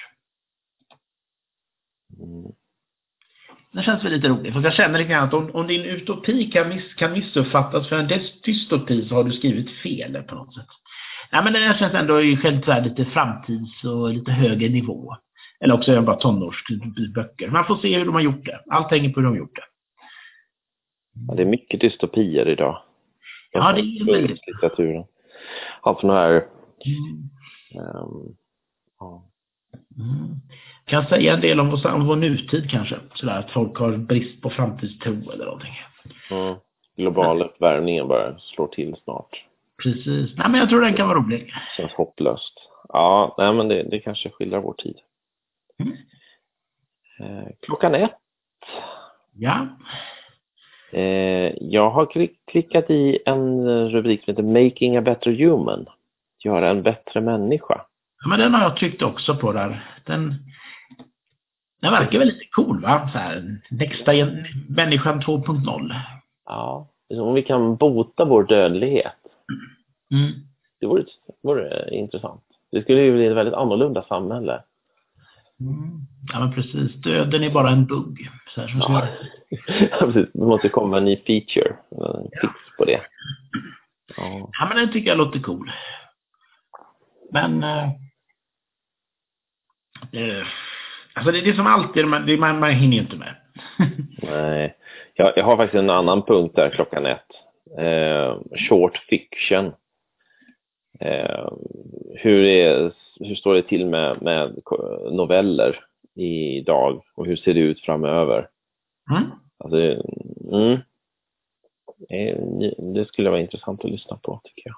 mm. 2.19 2.53
Det 3.73 3.83
känns 3.83 4.05
väl 4.05 4.13
lite 4.13 4.29
roligt, 4.29 4.53
för 4.53 4.61
jag 4.61 4.75
känner 4.75 4.99
lite 4.99 5.11
grann 5.11 5.29
att 5.29 5.35
om, 5.35 5.51
om 5.55 5.67
din 5.67 5.85
utopi 5.85 6.51
kan, 6.51 6.69
miss, 6.69 6.95
kan 6.95 7.13
missuppfattas 7.13 7.89
för 7.89 7.99
en 7.99 8.09
dys- 8.09 8.43
dystopi 8.45 9.09
så 9.09 9.15
har 9.15 9.25
du 9.25 9.33
skrivit 9.33 9.71
fel 9.71 10.23
på 10.23 10.35
något 10.35 10.55
sätt. 10.55 10.67
Nej, 11.33 11.45
men 11.45 11.53
det 11.53 11.59
här 11.59 11.79
känns 11.79 11.95
ändå 11.95 12.15
själv 12.15 12.85
lite 12.85 13.05
framtids 13.05 13.85
och 13.85 14.15
lite 14.15 14.33
högre 14.33 14.69
nivå. 14.69 15.17
Eller 15.61 15.75
också 15.75 15.93
är 15.93 15.97
det 15.97 16.03
bara 16.03 16.17
tonårsböcker. 16.17 17.49
Man 17.51 17.65
får 17.65 17.77
se 17.77 17.99
hur 17.99 18.05
de 18.05 18.15
har 18.15 18.21
gjort 18.21 18.45
det. 18.45 18.61
Allt 18.71 18.91
hänger 18.91 19.11
på 19.11 19.21
hur 19.21 19.25
de 19.25 19.31
har 19.31 19.39
gjort 19.39 19.57
det. 19.57 19.78
Ja, 21.29 21.35
det 21.35 21.43
är 21.43 21.47
mycket 21.47 21.81
dystopier 21.81 22.49
idag. 22.49 22.83
Ja, 23.53 23.73
det 23.73 23.81
är 23.81 24.05
väldigt- 24.05 24.47
litteraturen. 24.47 25.05
Allt 25.81 26.01
från 26.01 26.11
här 26.11 26.31
Mm. 26.87 27.31
ehm, 27.75 28.37
ja. 29.01 29.25
Mm. 29.99 30.35
Kan 30.85 31.07
säga 31.07 31.35
en 31.35 31.41
del 31.41 31.61
om 31.61 31.71
vår, 31.71 31.87
om 31.93 32.07
vår 32.07 32.17
nutid 32.17 32.71
kanske. 32.71 32.99
Sådär 33.15 33.39
att 33.39 33.51
folk 33.51 33.77
har 33.79 33.97
brist 33.97 34.43
på 34.43 34.51
framtidstro 34.51 35.31
eller 35.31 35.45
någonting. 35.45 35.73
Mm. 36.31 36.55
Global 36.97 37.43
uppvärmningen 37.43 38.09
bara 38.09 38.39
slår 38.39 38.67
till 38.67 38.97
snart. 39.05 39.45
Precis. 39.83 40.37
Nej, 40.37 40.51
men 40.51 40.55
jag 40.55 40.69
tror 40.69 40.81
den 40.81 40.95
kan 40.95 41.09
vara 41.09 41.19
rolig. 41.19 41.53
Känns 41.77 41.93
hopplöst. 41.93 42.55
Ja, 42.89 43.35
nej 43.39 43.55
men 43.55 43.69
det, 43.69 43.83
det 43.83 44.01
kanske 44.01 44.31
skildrar 44.31 44.61
vår 44.61 44.73
tid. 44.75 44.97
Mm. 45.79 45.93
Eh, 47.21 47.49
klockan 47.63 47.95
ett. 47.95 48.15
Ja. 49.35 49.67
Eh, 50.93 51.53
jag 51.61 51.91
har 51.91 52.07
klick, 52.07 52.47
klickat 52.47 52.91
i 52.91 53.19
en 53.27 53.69
rubrik 53.91 54.25
som 54.25 54.33
heter 54.33 54.65
Making 54.65 54.97
a 54.97 55.01
better 55.01 55.33
human. 55.33 55.87
Göra 56.45 56.71
en 56.71 56.83
bättre 56.83 57.21
människa. 57.21 57.85
Ja, 58.21 58.29
men 58.29 58.41
den 58.41 58.55
har 58.55 58.63
jag 58.63 58.77
tryckt 58.77 59.03
också 59.03 59.37
på 59.37 59.53
där. 59.53 60.01
Den, 60.07 60.35
den 61.81 61.93
verkar 61.93 62.19
väl 62.19 62.29
lite 62.29 62.45
cool 62.51 62.83
va? 62.83 63.11
Så 63.13 63.19
här, 63.19 63.61
nästa 63.71 64.13
människan 64.69 65.21
2.0. 65.21 65.95
Ja, 66.47 66.89
om 67.11 67.35
vi 67.35 67.43
kan 67.43 67.77
bota 67.77 68.25
vår 68.25 68.45
dödlighet. 68.45 69.13
Mm. 70.13 70.33
Det 70.81 70.87
vore, 70.87 71.05
vore 71.43 71.95
intressant. 71.95 72.45
Det 72.73 72.83
skulle 72.83 73.01
ju 73.01 73.13
bli 73.13 73.27
ett 73.27 73.37
väldigt 73.37 73.55
annorlunda 73.55 74.03
samhälle. 74.03 74.63
Mm. 75.61 76.01
Ja 76.33 76.41
men 76.41 76.53
precis, 76.55 76.95
döden 76.95 77.43
är 77.43 77.51
bara 77.51 77.71
en 77.71 77.87
bugg. 77.87 78.31
Så 78.55 78.61
här, 78.61 78.69
som 78.69 78.81
Ja, 79.91 79.99
precis. 80.01 80.33
Det 80.33 80.47
måste 80.47 80.69
komma 80.69 80.99
en 80.99 81.05
ny 81.05 81.17
feature, 81.17 81.77
en 81.91 82.31
fix 82.41 82.55
på 82.79 82.85
det. 82.85 83.01
Ja. 84.17 84.51
Ja, 84.53 84.67
men 84.69 84.77
den 84.77 84.93
tycker 84.93 85.09
jag 85.09 85.19
låter 85.19 85.41
cool. 85.41 85.71
Men... 87.33 87.63
Eh, 87.63 87.89
eh, 90.13 90.47
alltså 91.15 91.33
det 91.33 91.39
är 91.39 91.45
det 91.45 91.57
som 91.57 91.67
alltid, 91.67 92.07
man, 92.07 92.27
det, 92.27 92.37
man, 92.37 92.61
man 92.61 92.71
hinner 92.71 92.97
ju 92.97 93.03
inte 93.03 93.17
med. 93.17 93.35
Nej, 94.23 94.77
jag, 95.15 95.33
jag 95.37 95.45
har 95.45 95.57
faktiskt 95.57 95.83
en 95.83 95.91
annan 95.91 96.23
punkt 96.23 96.57
där 96.57 96.71
klockan 96.71 97.07
ett. 97.07 97.27
Eh, 97.79 98.37
short 98.69 98.97
fiction. 98.97 99.73
Eh, 101.01 101.49
hur, 102.15 102.45
är, 102.45 102.93
hur 103.21 103.35
står 103.35 103.55
det 103.55 103.63
till 103.63 103.87
med, 103.87 104.23
med 104.23 104.63
noveller 105.13 105.85
idag 106.15 107.03
och 107.15 107.27
hur 107.27 107.37
ser 107.37 107.55
det 107.55 107.61
ut 107.61 107.81
framöver? 107.81 108.49
Mm. 109.11 109.31
Alltså, 109.59 109.79
mm, 110.53 110.81
det 112.95 113.09
skulle 113.09 113.31
vara 113.31 113.41
intressant 113.41 113.85
att 113.85 113.91
lyssna 113.91 114.17
på 114.17 114.41
tycker 114.45 114.71
jag. 114.71 114.77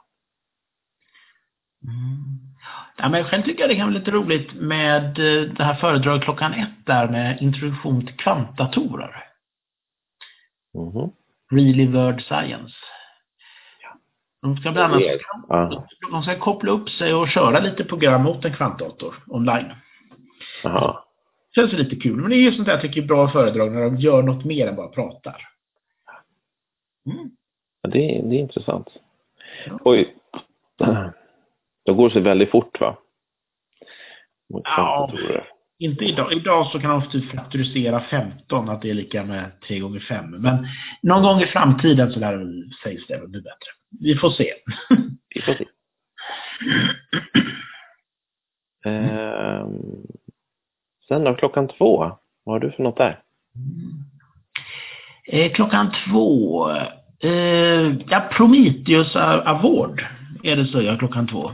Mm. 1.83 2.41
Ja, 2.97 3.09
men 3.09 3.25
själv 3.25 3.43
tycker 3.43 3.61
jag 3.61 3.71
det 3.71 3.77
kan 3.77 3.89
vara 3.89 3.99
lite 3.99 4.11
roligt 4.11 4.55
med 4.55 5.05
eh, 5.05 5.53
det 5.53 5.65
här 5.65 5.75
föredraget 5.75 6.25
klockan 6.25 6.55
ett 6.55 6.87
där 6.87 7.09
med 7.09 7.43
introduktion 7.43 8.07
till 8.07 8.17
kvantdatorer. 8.17 9.25
Mhm. 10.75 11.11
Really 11.53 11.87
Word 11.87 12.23
Science. 12.23 12.75
De 14.43 14.57
ska 14.57 14.73
bland 14.73 14.95
annat 14.95 15.03
Ja. 15.49 15.87
de 16.11 16.23
ska 16.23 16.39
koppla 16.39 16.71
upp 16.71 16.91
sig 16.91 17.15
och 17.15 17.29
köra 17.29 17.61
lite 17.61 17.85
program 17.85 18.23
mot 18.23 18.45
en 18.45 18.55
kvantdator 18.55 19.15
online. 19.27 19.73
Jaha. 20.63 21.05
Känns 21.55 21.73
lite 21.73 21.97
kul. 21.97 22.17
Men 22.17 22.31
det 22.31 22.37
är 22.37 22.51
ju 22.51 22.53
sånt 22.53 22.67
där 22.67 22.73
jag 22.73 22.83
tycker 22.83 23.03
är 23.03 23.07
bra 23.07 23.29
föredrag 23.29 23.73
när 23.73 23.81
de 23.81 23.97
gör 23.97 24.23
något 24.23 24.45
mer 24.45 24.67
än 24.67 24.77
bara 24.77 24.89
pratar. 24.89 25.49
Mm. 27.07 27.31
Ja, 27.83 27.91
det, 27.91 27.99
det 27.99 28.37
är 28.37 28.41
intressant. 28.41 28.89
Ja. 29.67 29.79
Oj. 29.85 30.17
De 31.85 31.97
går 31.97 32.11
så 32.11 32.21
väldigt 32.21 32.51
fort 32.51 32.81
va? 32.81 32.97
Ja. 34.49 35.11
Inte 35.79 36.05
idag. 36.05 36.33
Idag 36.33 36.67
så 36.67 36.81
kan 36.81 36.91
de 36.91 37.11
typ 37.11 37.31
faktorisera 37.31 38.01
15, 38.01 38.69
att 38.69 38.83
det 38.83 38.91
är 38.91 38.95
lika 38.95 39.25
med 39.25 39.61
3 39.69 39.79
gånger 39.79 40.01
5 40.01 40.31
Men 40.31 40.67
någon 41.03 41.23
gång 41.23 41.41
i 41.41 41.47
framtiden 41.47 42.13
så 42.13 42.21
där 42.21 42.47
sägs 42.83 43.07
det 43.07 43.19
väl 43.19 43.29
bli 43.29 43.41
bättre. 43.41 43.71
Vi 43.91 44.17
får 44.17 44.31
se. 44.31 44.55
Vi 45.35 45.43
får 45.43 45.55
se. 45.55 45.65
Ehm, 48.85 50.07
sen 51.09 51.25
då, 51.25 51.35
klockan 51.35 51.69
två. 51.69 51.99
Vad 52.45 52.55
har 52.55 52.61
du 52.61 52.71
för 52.71 52.83
något 52.83 52.97
där? 52.97 53.23
Eh, 55.27 55.53
klockan 55.53 55.93
två. 56.07 56.71
Eh, 57.21 57.97
ja, 58.09 58.29
Prometheus 58.33 59.17
Award 59.17 60.07
är 60.43 60.57
det 60.57 60.67
så, 60.67 60.83
ja, 60.83 60.99
klockan 60.99 61.27
två. 61.27 61.53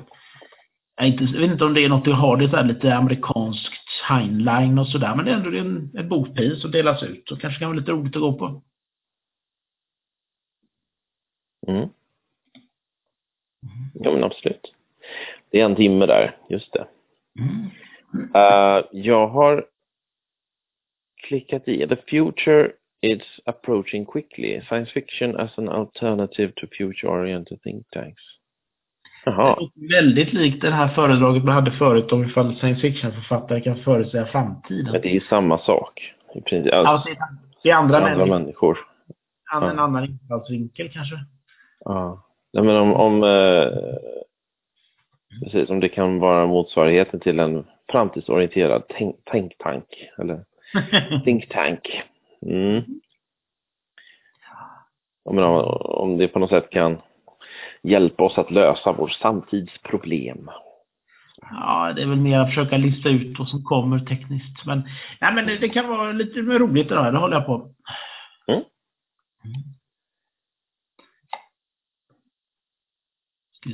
Jag, 0.97 1.09
inte, 1.09 1.25
jag 1.25 1.40
vet 1.40 1.50
inte 1.50 1.64
om 1.64 1.75
det 1.75 1.85
är 1.85 1.88
något 1.88 2.05
du 2.05 2.12
har, 2.12 2.37
det 2.37 2.59
är 2.59 2.64
lite 2.64 2.97
amerikanskt 2.97 3.73
Heinlein 4.09 4.78
och 4.78 4.88
sådär, 4.88 5.14
men 5.14 5.25
det 5.25 5.31
är 5.31 5.37
ändå 5.37 5.59
en, 5.59 5.90
ett 5.99 6.09
bokpris 6.09 6.61
som 6.62 6.71
delas 6.71 7.02
ut 7.02 7.31
och 7.31 7.40
kanske 7.40 7.59
kan 7.59 7.69
vara 7.69 7.78
lite 7.78 7.93
roligt 7.93 8.16
att 8.16 8.23
gå 8.23 8.33
på. 8.33 8.62
Mm. 11.69 11.88
Ja 13.94 14.12
men 14.12 14.25
absolut. 14.25 14.75
Det 15.50 15.60
är 15.60 15.64
en 15.64 15.76
timme 15.76 16.06
där, 16.06 16.36
just 16.48 16.72
det. 16.72 16.86
Mm. 17.38 17.70
Eh, 18.34 18.84
jag 18.92 19.28
har 19.28 19.66
klickat 21.28 21.68
i 21.68 21.86
The 21.88 21.96
future 21.96 22.72
is 23.02 23.22
approaching 23.44 24.06
quickly. 24.06 24.60
Science 24.68 24.92
fiction 24.92 25.36
as 25.36 25.58
an 25.58 25.68
alternative 25.68 26.52
to 26.56 26.66
future-oriented 26.78 27.62
think 27.62 27.90
tanks. 27.90 28.22
Det 29.25 29.30
Jaha. 29.30 29.58
väldigt 29.90 30.32
likt 30.32 30.62
det 30.62 30.70
här 30.70 30.88
föredraget 30.88 31.44
man 31.44 31.54
hade 31.54 31.72
förut 31.72 32.12
om 32.12 32.25
ifall 32.25 32.56
science 32.56 32.80
fiction-författare 32.80 33.60
kan 33.60 33.76
förutsäga 33.76 34.26
framtiden. 34.26 34.92
Men 34.92 35.00
det 35.00 35.16
är 35.16 35.20
samma 35.20 35.58
sak. 35.58 36.14
I 36.34 36.40
princip. 36.40 36.75
Alltså, 36.75 37.08
det 37.62 37.70
är 37.70 37.75
andra, 37.75 37.96
andra 37.96 38.10
människor, 38.10 38.38
människor. 38.38 38.78
en 39.54 39.62
ja. 39.62 39.82
annan 39.82 40.04
infallsvinkel 40.04 40.90
kanske. 40.92 41.16
Ja. 41.84 42.25
Nej, 42.56 42.64
men 42.64 42.76
om, 42.76 42.94
om, 42.94 43.22
eh, 43.22 43.68
precis, 45.44 45.70
om 45.70 45.80
det 45.80 45.88
kan 45.88 46.18
vara 46.18 46.46
motsvarigheten 46.46 47.20
till 47.20 47.40
en 47.40 47.64
framtidsorienterad 47.92 48.82
tänk, 48.88 49.25
tänktank 49.25 49.84
eller 50.18 50.44
think 51.25 51.48
tank. 51.48 52.02
Mm. 52.46 52.82
Menar, 55.30 55.92
om 56.00 56.18
det 56.18 56.28
på 56.28 56.38
något 56.38 56.50
sätt 56.50 56.70
kan 56.70 56.98
hjälpa 57.82 58.25
oss 58.25 58.38
att 58.38 58.50
lösa 58.50 58.92
vår 58.92 59.08
samtidsproblem. 59.08 60.50
Ja, 61.50 61.92
det 61.96 62.02
är 62.02 62.06
väl 62.06 62.20
mer 62.20 62.38
att 62.38 62.48
försöka 62.48 62.76
lista 62.76 63.08
ut 63.08 63.38
vad 63.38 63.48
som 63.48 63.62
kommer 63.62 63.98
tekniskt. 63.98 64.66
Men, 64.66 64.82
nej, 65.20 65.34
men 65.34 65.46
det, 65.46 65.58
det 65.58 65.68
kan 65.68 65.88
vara 65.88 66.12
lite 66.12 66.42
mer 66.42 66.58
roligt 66.58 66.88
det 66.88 66.94
där, 66.94 67.12
det 67.12 67.18
håller 67.18 67.36
jag 67.36 67.46
på. 67.46 67.75
Mm. 68.48 68.64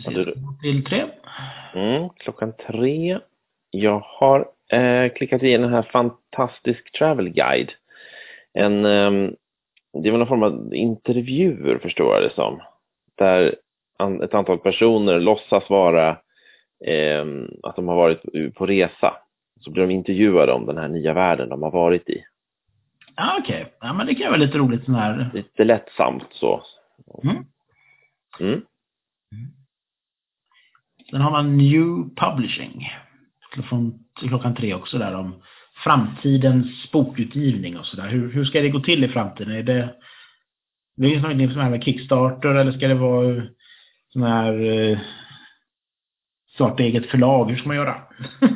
Ska 0.01 0.11
vi 0.11 0.17
se, 0.17 0.25
du- 0.25 0.35
till 0.63 0.85
tre. 0.85 1.05
Mm, 1.75 2.09
klockan 2.17 2.53
tre. 2.67 3.19
Jag 3.71 3.99
har 4.05 4.49
eh, 4.73 5.13
klickat 5.13 5.43
i 5.43 5.53
den 5.57 5.73
här 5.73 5.83
Fantastisk 5.83 6.93
Travel 6.99 7.29
Guide. 7.29 7.71
En, 8.55 8.85
ehm, 8.85 9.35
det 10.03 10.11
väl 10.11 10.19
någon 10.19 10.29
form 10.29 10.43
av 10.43 10.75
intervjuer 10.75 11.79
förstår 11.79 12.15
jag 12.15 12.23
det 12.23 12.35
som. 12.35 12.61
Där 13.19 13.55
an, 13.99 14.23
ett 14.23 14.35
antal 14.35 14.59
personer 14.59 15.21
låtsas 15.21 15.71
vara 15.71 16.19
ehm, 16.87 17.49
att 17.63 17.77
de 17.77 17.89
har 17.89 17.97
varit 17.97 18.23
på 18.55 18.67
resa. 18.67 19.17
Så 19.61 19.71
blir 19.71 19.87
de 19.87 19.93
intervjuade 19.93 20.53
om 20.53 20.67
den 20.67 20.79
här 20.79 20.89
nya 20.89 21.15
världen 21.15 21.49
de 21.49 21.63
har 21.63 21.71
varit 21.71 22.09
i. 22.09 22.25
Ja, 23.17 23.37
okej. 23.41 23.73
Ja, 23.81 23.93
men 23.93 24.07
det 24.07 24.15
kan 24.15 24.27
vara 24.31 24.41
lite 24.41 24.59
roligt 24.59 24.85
sån 24.85 24.95
här. 24.95 25.31
Lite 25.35 25.65
lättsamt 25.65 26.27
så. 26.31 26.63
Mm. 27.25 27.37
Mm. 28.41 28.63
Sen 31.13 31.21
har 31.21 31.31
man 31.31 31.57
New 31.57 32.15
Publishing. 32.17 32.89
Från 33.69 33.99
klockan 34.17 34.55
tre 34.55 34.75
också 34.75 34.99
där 34.99 35.15
om 35.15 35.43
framtidens 35.85 36.91
bokutgivning 36.93 37.79
och 37.79 37.87
sådär. 37.87 38.09
Hur, 38.09 38.33
hur 38.33 38.45
ska 38.45 38.61
det 38.61 38.69
gå 38.69 38.81
till 38.81 39.05
i 39.05 39.09
framtiden? 39.09 39.55
Är 39.55 39.63
det, 39.63 39.95
det 40.97 41.15
är 41.15 41.21
något 41.21 41.53
som 41.53 41.63
här 41.63 41.71
med 41.71 41.85
Kickstarter 41.85 42.49
eller 42.49 42.73
ska 42.73 42.89
det 42.89 42.95
vara 42.95 43.43
sån 44.13 44.23
här 44.23 44.61
eh, 44.61 44.99
starta 46.55 46.83
eget 46.83 47.07
förlag? 47.07 47.51
Hur 47.51 47.57
ska 47.57 47.69
man 47.69 47.77
göra? 47.77 47.97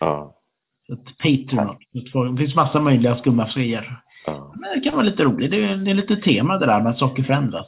Ja. 0.00 0.34
Att 0.92 1.18
Patreon. 1.18 1.76
Det 2.36 2.42
finns 2.42 2.54
massa 2.54 2.80
möjliga 2.80 3.18
skumma 3.18 3.46
frier. 3.46 4.00
ja. 4.26 4.54
Men 4.60 4.70
det 4.74 4.80
kan 4.80 4.94
vara 4.94 5.04
lite 5.04 5.24
roligt. 5.24 5.50
Det 5.50 5.64
är, 5.64 5.76
det 5.76 5.90
är 5.90 5.94
lite 5.94 6.16
tema 6.16 6.58
det 6.58 6.66
där 6.66 6.80
med 6.80 6.92
att 6.92 6.98
saker 6.98 7.22
förändras. 7.22 7.66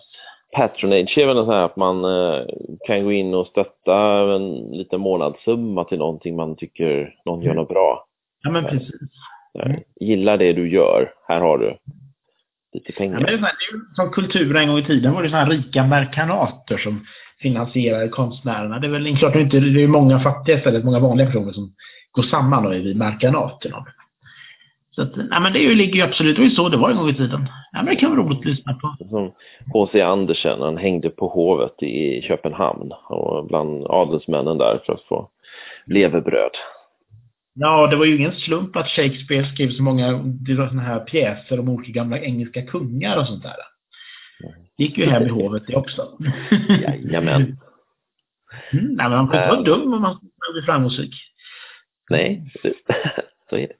Patronage 0.56 1.18
är 1.18 1.26
väl 1.26 1.36
så 1.36 1.52
här 1.52 1.64
att 1.64 1.76
man 1.76 2.04
eh, 2.04 2.40
kan 2.86 3.04
gå 3.04 3.12
in 3.12 3.34
och 3.34 3.46
stötta 3.46 4.20
en 4.34 4.54
liten 4.54 5.00
månadssumma 5.00 5.84
till 5.84 5.98
någonting 5.98 6.36
man 6.36 6.56
tycker 6.56 7.14
någon 7.24 7.42
gör 7.42 7.54
något 7.54 7.68
bra. 7.68 8.04
Ja 8.42 8.50
men 8.50 8.64
Ja. 8.64 8.70
precis. 8.70 8.90
Mm. 9.64 9.80
Gillar 10.00 10.36
det 10.38 10.52
du 10.52 10.70
gör, 10.72 11.10
här 11.28 11.40
har 11.40 11.58
du 11.58 11.76
lite 12.72 12.92
Ja, 12.96 13.02
men 13.10 13.12
pengar. 13.12 13.26
det 13.26 13.32
är 13.34 13.38
så 13.38 13.44
här, 13.44 13.52
det 13.52 13.74
är 13.74 13.78
ju 13.78 13.94
som 13.94 14.10
kultur 14.10 14.56
en 14.56 14.68
gång 14.68 14.78
i 14.78 14.84
tiden 14.84 15.12
var 15.14 15.22
det 15.22 15.28
sådana 15.28 15.44
här 15.44 15.52
rika 15.52 15.84
merkanater 15.86 16.78
som 16.78 17.04
finansierade 17.42 18.08
konstnärerna. 18.08 18.78
Det 18.78 18.86
är 18.86 18.90
väl 18.90 19.16
klart 19.16 19.32
det 19.32 19.40
inte 19.40 19.60
det 19.60 19.82
är 19.82 19.88
många 19.88 20.20
fattiga 20.20 20.58
istället, 20.58 20.84
många 20.84 20.98
vanliga 20.98 21.26
personer 21.26 21.52
som 21.52 21.74
går 22.12 22.22
samman 22.22 22.66
och 22.66 22.74
är 22.74 22.78
vid 22.78 22.96
merkanaterna. 22.96 23.84
Så 25.00 25.04
att, 25.06 25.16
nej, 25.16 25.40
men 25.40 25.52
det 25.52 25.74
ligger 25.74 25.94
ju 25.94 26.02
absolut, 26.02 26.36
det 26.36 26.42
var 26.42 26.48
ju 26.48 26.54
så 26.54 26.68
det 26.68 26.76
var 26.76 26.90
en 26.90 26.96
gång 26.96 27.08
i 27.08 27.14
tiden. 27.14 27.46
Ja, 27.72 27.82
men 27.82 27.86
det 27.86 27.96
kan 27.96 28.10
vara 28.10 28.20
roligt 28.20 28.38
att 28.38 28.44
lyssna 28.44 28.74
på. 28.74 28.96
Som 29.08 29.32
H.C. 29.72 30.00
Andersen, 30.00 30.62
han 30.62 30.76
hängde 30.76 31.10
på 31.10 31.28
hovet 31.28 31.82
i 31.82 32.22
Köpenhamn 32.22 32.92
och 33.08 33.46
bland 33.46 33.86
adelsmännen 33.86 34.58
där 34.58 34.80
för 34.86 34.92
att 34.92 35.02
få 35.02 35.28
levebröd. 35.86 36.50
Ja, 37.54 37.86
det 37.86 37.96
var 37.96 38.04
ju 38.04 38.16
ingen 38.16 38.32
slump 38.32 38.76
att 38.76 38.88
Shakespeare 38.88 39.46
skrev 39.46 39.70
så 39.70 39.82
många 39.82 40.22
såna 40.68 40.82
här 40.82 41.00
pjäser 41.00 41.60
om 41.60 41.68
olika 41.68 41.92
gamla 41.92 42.18
engelska 42.20 42.62
kungar 42.62 43.16
och 43.16 43.26
sånt 43.26 43.42
där. 43.42 43.52
Det 44.76 44.84
gick 44.84 44.98
ju 44.98 45.06
hem 45.06 45.22
i 45.26 45.28
hovet 45.28 45.66
det 45.66 45.76
också. 45.76 46.08
Jajamän. 46.68 47.42
Mm, 48.72 48.84
nej, 48.84 49.08
men 49.08 49.10
man 49.10 49.26
får 49.26 49.36
inte 49.36 49.48
vara 49.48 49.58
Äh. 49.58 49.64
dum 49.64 49.94
om 49.94 50.02
man 50.02 50.14
ska 50.14 50.52
bli 50.52 50.62
framgångsrik. 50.62 51.14
Nej, 52.10 52.52
så 53.50 53.56
är 53.56 53.68
det. 53.68 53.74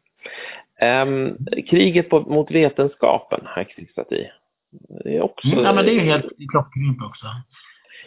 Ehm, 0.81 1.37
kriget 1.71 2.09
på, 2.11 2.21
mot 2.21 2.51
vetenskapen 2.51 3.41
har 3.45 3.63
jag 3.63 3.69
krigsat 3.71 4.13
i. 4.13 4.31
Det 5.05 5.17
är 5.17 5.23
också... 5.23 5.49
Mm, 5.49 5.65
ja, 5.65 5.73
men 5.73 5.85
det 5.85 5.93
är 5.95 6.01
helt 6.01 6.25
klockrent 6.51 7.03
också. 7.03 7.27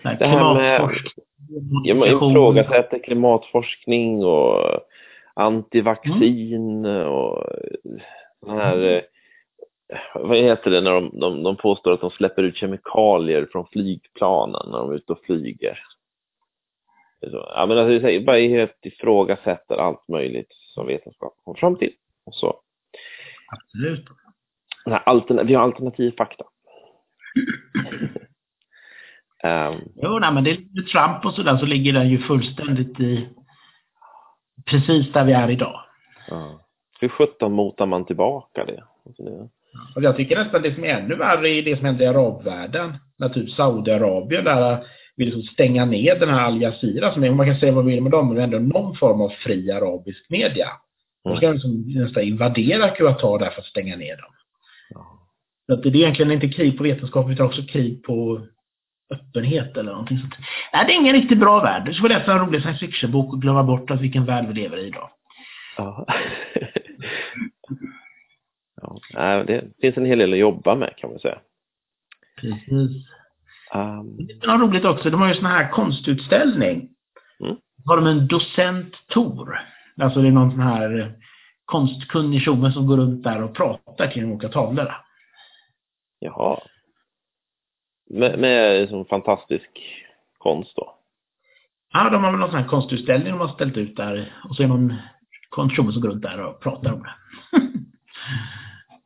Nej, 0.03 0.15
Det 0.20 0.25
här 0.25 0.53
med- 0.53 0.89
Ja, 1.84 1.96
man 1.96 2.08
ifrågasätter 2.08 3.00
klimatforskning 3.03 4.24
och 4.25 4.80
antivaccin 5.36 6.86
och 6.86 7.44
sån 8.46 8.58
här, 8.58 8.77
eh, 8.82 9.01
vad 10.15 10.38
heter 10.38 10.72
det 10.72 10.82
när 10.82 10.92
de, 10.92 11.20
de, 11.20 11.44
de 11.44 11.56
påstår 11.58 11.92
att 11.92 12.01
de 12.01 12.10
släpper 12.12 12.44
ut 12.44 12.56
kemikalier 12.56 13.48
från 13.51 13.65
flygplanen 13.68 14.72
när 14.72 14.77
de 14.80 14.92
är 14.92 14.96
ute 14.96 15.12
och 15.13 15.22
flyger. 15.25 15.80
Är 17.22 17.30
ja, 17.32 17.65
men 17.68 17.77
alltså, 17.77 17.94
det 17.94 18.01
säger 18.01 18.25
bara 18.25 18.38
helt 18.38 18.86
ifrågasätter 18.86 19.77
allt 19.77 20.08
möjligt 20.08 20.48
som 20.51 20.88
vetenskap 20.88 21.34
kommer 21.44 21.58
fram 21.60 21.75
till. 21.75 21.94
Och 22.25 22.36
så, 22.36 22.60
Absolut. 23.51 24.06
här 24.86 25.03
altern, 25.06 25.48
vi 25.48 25.53
har 25.53 25.63
alternativ 25.63 26.13
fakta. 26.18 26.46
Ehm, 29.44 29.82
Jo, 29.96 30.20
nej, 30.20 30.34
men 30.34 30.44
det 30.44 30.51
är 30.51 30.82
Trump 30.92 31.25
och 31.25 31.34
sådär 31.34 31.58
så 31.58 31.65
ligger 31.65 31.94
den 31.94 32.10
ju 32.10 32.18
fullständigt 32.18 33.00
i 33.00 33.30
precis 34.65 35.12
där 35.13 35.25
vi 35.25 35.34
är 35.34 35.50
idag. 35.51 35.80
ja. 36.27 36.60
Hur 37.00 37.10
sjutton 37.10 37.51
motar 37.53 37.86
man 37.86 38.06
tillbaka 38.06 38.65
det? 38.65 38.84
Alltså 39.06 39.24
det 39.24 39.50
Och 39.96 40.03
jag 40.03 40.18
tycker 40.18 40.44
nästan 40.44 40.62
det 40.62 40.74
som 40.74 40.84
är 40.84 40.88
ännu 40.88 41.15
värre 41.15 41.50
är 41.50 41.63
det 41.63 41.77
som 41.77 41.86
händer 41.86 42.06
i 42.06 42.08
arabvärlden. 42.08 42.98
När 43.18 43.30
typ 43.30 43.50
Saudiarabien 43.50 44.44
där 44.44 44.86
vill 45.15 45.27
liksom 45.27 45.44
stänga 45.44 45.86
ner 45.86 46.20
den 46.20 46.30
här 46.30 46.46
Al 46.46 46.62
Jazeera 46.62 47.13
som 47.13 47.24
är, 47.24 47.32
man 47.32 47.46
kan 47.46 47.60
säga 47.60 47.72
vad 47.72 47.84
man 47.84 47.92
vill 47.92 48.03
med 48.03 48.12
dem, 48.12 48.30
men 48.34 48.44
ändå 48.44 48.60
någon 48.60 48.96
form 48.96 49.22
av 49.22 49.30
fri 49.30 49.72
arabisk 49.72 50.30
media. 50.30 50.68
De 51.24 51.38
ska 51.38 51.51
liksom 51.51 51.84
nästan 51.88 52.24
invadera 52.24 52.89
Qatar 52.89 53.39
där 53.39 53.50
för 53.50 53.62
att 53.62 53.68
stänga 53.68 53.96
ner 53.96 54.18
dem. 54.18 54.34
Ja. 54.89 55.30
Så 55.65 55.74
att 55.74 55.84
det 55.84 55.89
är 55.89 55.96
egentligen 55.96 56.32
inte 56.32 56.50
krig 56.50 56.77
på 56.77 56.84
vetenskap 56.84 57.30
utan 57.30 57.46
också 57.46 57.62
krig 57.62 58.03
på 58.03 58.48
öppenhet 59.13 59.77
eller 59.77 59.92
någonting 59.92 60.20
sånt. 60.20 60.36
Nej, 60.74 60.86
det 60.86 60.94
är 60.94 61.01
ingen 61.01 61.13
riktigt 61.13 61.39
bra 61.39 61.60
värld. 61.60 61.86
Du 61.86 61.94
ska 61.94 62.08
läsa 62.08 62.34
en 62.34 62.39
rolig 62.39 62.62
science 62.62 62.80
fiction-bok 62.80 63.34
och 63.34 63.42
glömma 63.42 63.63
bort 63.63 63.92
att 63.92 64.01
vilken 64.01 64.25
värld 64.25 64.48
vi 64.48 64.53
lever 64.53 64.77
i 64.77 64.88
idag. 64.88 65.10
Ja. 65.77 66.08
ja. 69.13 69.44
Det 69.44 69.63
finns 69.82 69.98
en 69.98 70.06
hel 70.06 70.20
del 70.20 70.34
att 70.34 70.39
jobba 70.39 70.75
med 70.75 70.94
kan 70.98 71.10
man 71.10 71.20
säga. 71.20 71.38
Precis. 72.42 73.08
Um, 73.74 74.18
Det 74.18 74.48
är 74.48 74.58
roligt 74.58 74.86
också. 74.86 75.10
De 75.10 75.22
har 75.22 75.27
ju 75.27 75.34
sån 75.34 75.46
här 75.46 75.72
konstutställning. 75.72 76.89
Mm. 77.39 77.56
Så 77.84 77.89
har 77.89 77.98
de 77.98 78.08
en 78.08 78.27
docent 78.27 78.96
Tor. 79.08 79.60
Alltså 80.01 80.21
det 80.21 80.27
är 80.27 80.31
någon 80.31 80.51
sån 80.51 80.59
här 80.59 81.00
eh, 81.00 81.07
konstkunnig 81.65 82.41
tjomme 82.41 82.71
som 82.71 82.88
går 82.88 82.97
runt 82.97 83.23
där 83.23 83.43
och 83.43 83.55
pratar 83.55 84.12
kring 84.12 84.23
de 84.23 84.31
olika 84.31 84.50
tavlorna. 84.50 84.95
jaha. 86.19 86.59
Med, 88.09 88.39
med 88.39 88.89
som 88.89 89.05
fantastisk 89.05 89.69
konst 90.38 90.75
då. 90.75 90.95
Ja, 91.93 92.09
de 92.09 92.23
har 92.23 92.31
väl 92.31 92.39
någon 92.39 92.50
sån 92.50 92.59
här 92.59 92.67
konstutställning 92.67 93.31
de 93.31 93.39
har 93.39 93.47
ställt 93.47 93.77
ut 93.77 93.95
där. 93.95 94.33
Och 94.50 94.55
så 94.55 94.63
är 94.63 94.68
det 94.68 94.74
någon 94.74 94.94
konstjomme 95.50 95.91
som 95.91 96.01
går 96.01 96.09
runt 96.09 96.22
där 96.24 96.39
och 96.39 96.61
pratar 96.61 96.94
om 96.94 97.03
det. 97.03 97.13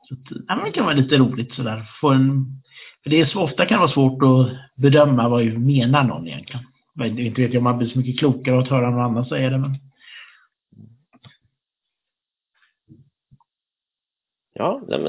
så 0.07 0.13
att, 0.13 0.43
ja, 0.47 0.65
det 0.65 0.71
kan 0.71 0.85
vara 0.85 0.95
lite 0.95 1.17
roligt 1.17 1.53
sådär. 1.53 1.85
Få 2.01 2.09
en, 2.09 2.45
för 3.03 3.09
det 3.09 3.21
är 3.21 3.25
så 3.25 3.41
ofta 3.41 3.65
kan 3.65 3.75
det 3.75 3.85
vara 3.85 3.93
svårt 3.93 4.23
att 4.23 4.57
bedöma 4.75 5.29
vad 5.29 5.45
menar 5.45 6.03
någon 6.03 6.27
egentligen. 6.27 6.65
Inte 7.03 7.41
vet 7.41 7.53
jag 7.53 7.59
om 7.59 7.63
man 7.63 7.77
blir 7.77 7.89
så 7.89 7.99
mycket 7.99 8.19
klokare 8.19 8.55
av 8.55 8.61
att 8.61 8.69
höra 8.69 8.89
någon 8.89 9.05
annan 9.05 9.25
säga 9.25 9.49
det, 9.49 9.57
men 9.57 9.75
Ja, 14.57 14.81
men, 14.87 15.03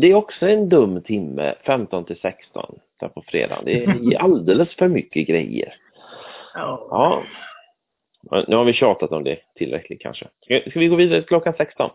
det- 0.00 0.06
är 0.10 0.14
också 0.14 0.46
en 0.48 0.68
dum 0.68 1.02
timme, 1.02 1.54
15 1.66 2.04
till 2.04 2.18
16, 2.22 2.78
där 3.00 3.08
på 3.08 3.22
fredag. 3.26 3.62
Det 3.64 3.84
är 3.84 4.18
alldeles 4.22 4.74
för 4.74 4.88
mycket 4.88 5.26
grejer. 5.26 5.74
ja. 6.54 7.24
Nu 8.48 8.56
har 8.56 8.64
vi 8.64 8.72
tjatat 8.72 9.10
om 9.12 9.24
det 9.24 9.38
tillräckligt 9.54 10.00
kanske. 10.02 10.28
Ska, 10.44 10.70
ska 10.70 10.80
vi 10.80 10.88
gå 10.88 10.96
vidare 10.96 11.20
till 11.20 11.28
klockan 11.28 11.54
16? 11.56 11.90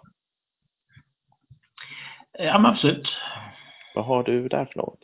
Ja, 2.40 2.60
men 2.60 2.66
absolut. 2.72 3.08
Vad 3.96 4.06
har 4.06 4.24
du 4.24 4.48
där 4.48 4.66
för 4.66 4.78
något? 4.80 5.00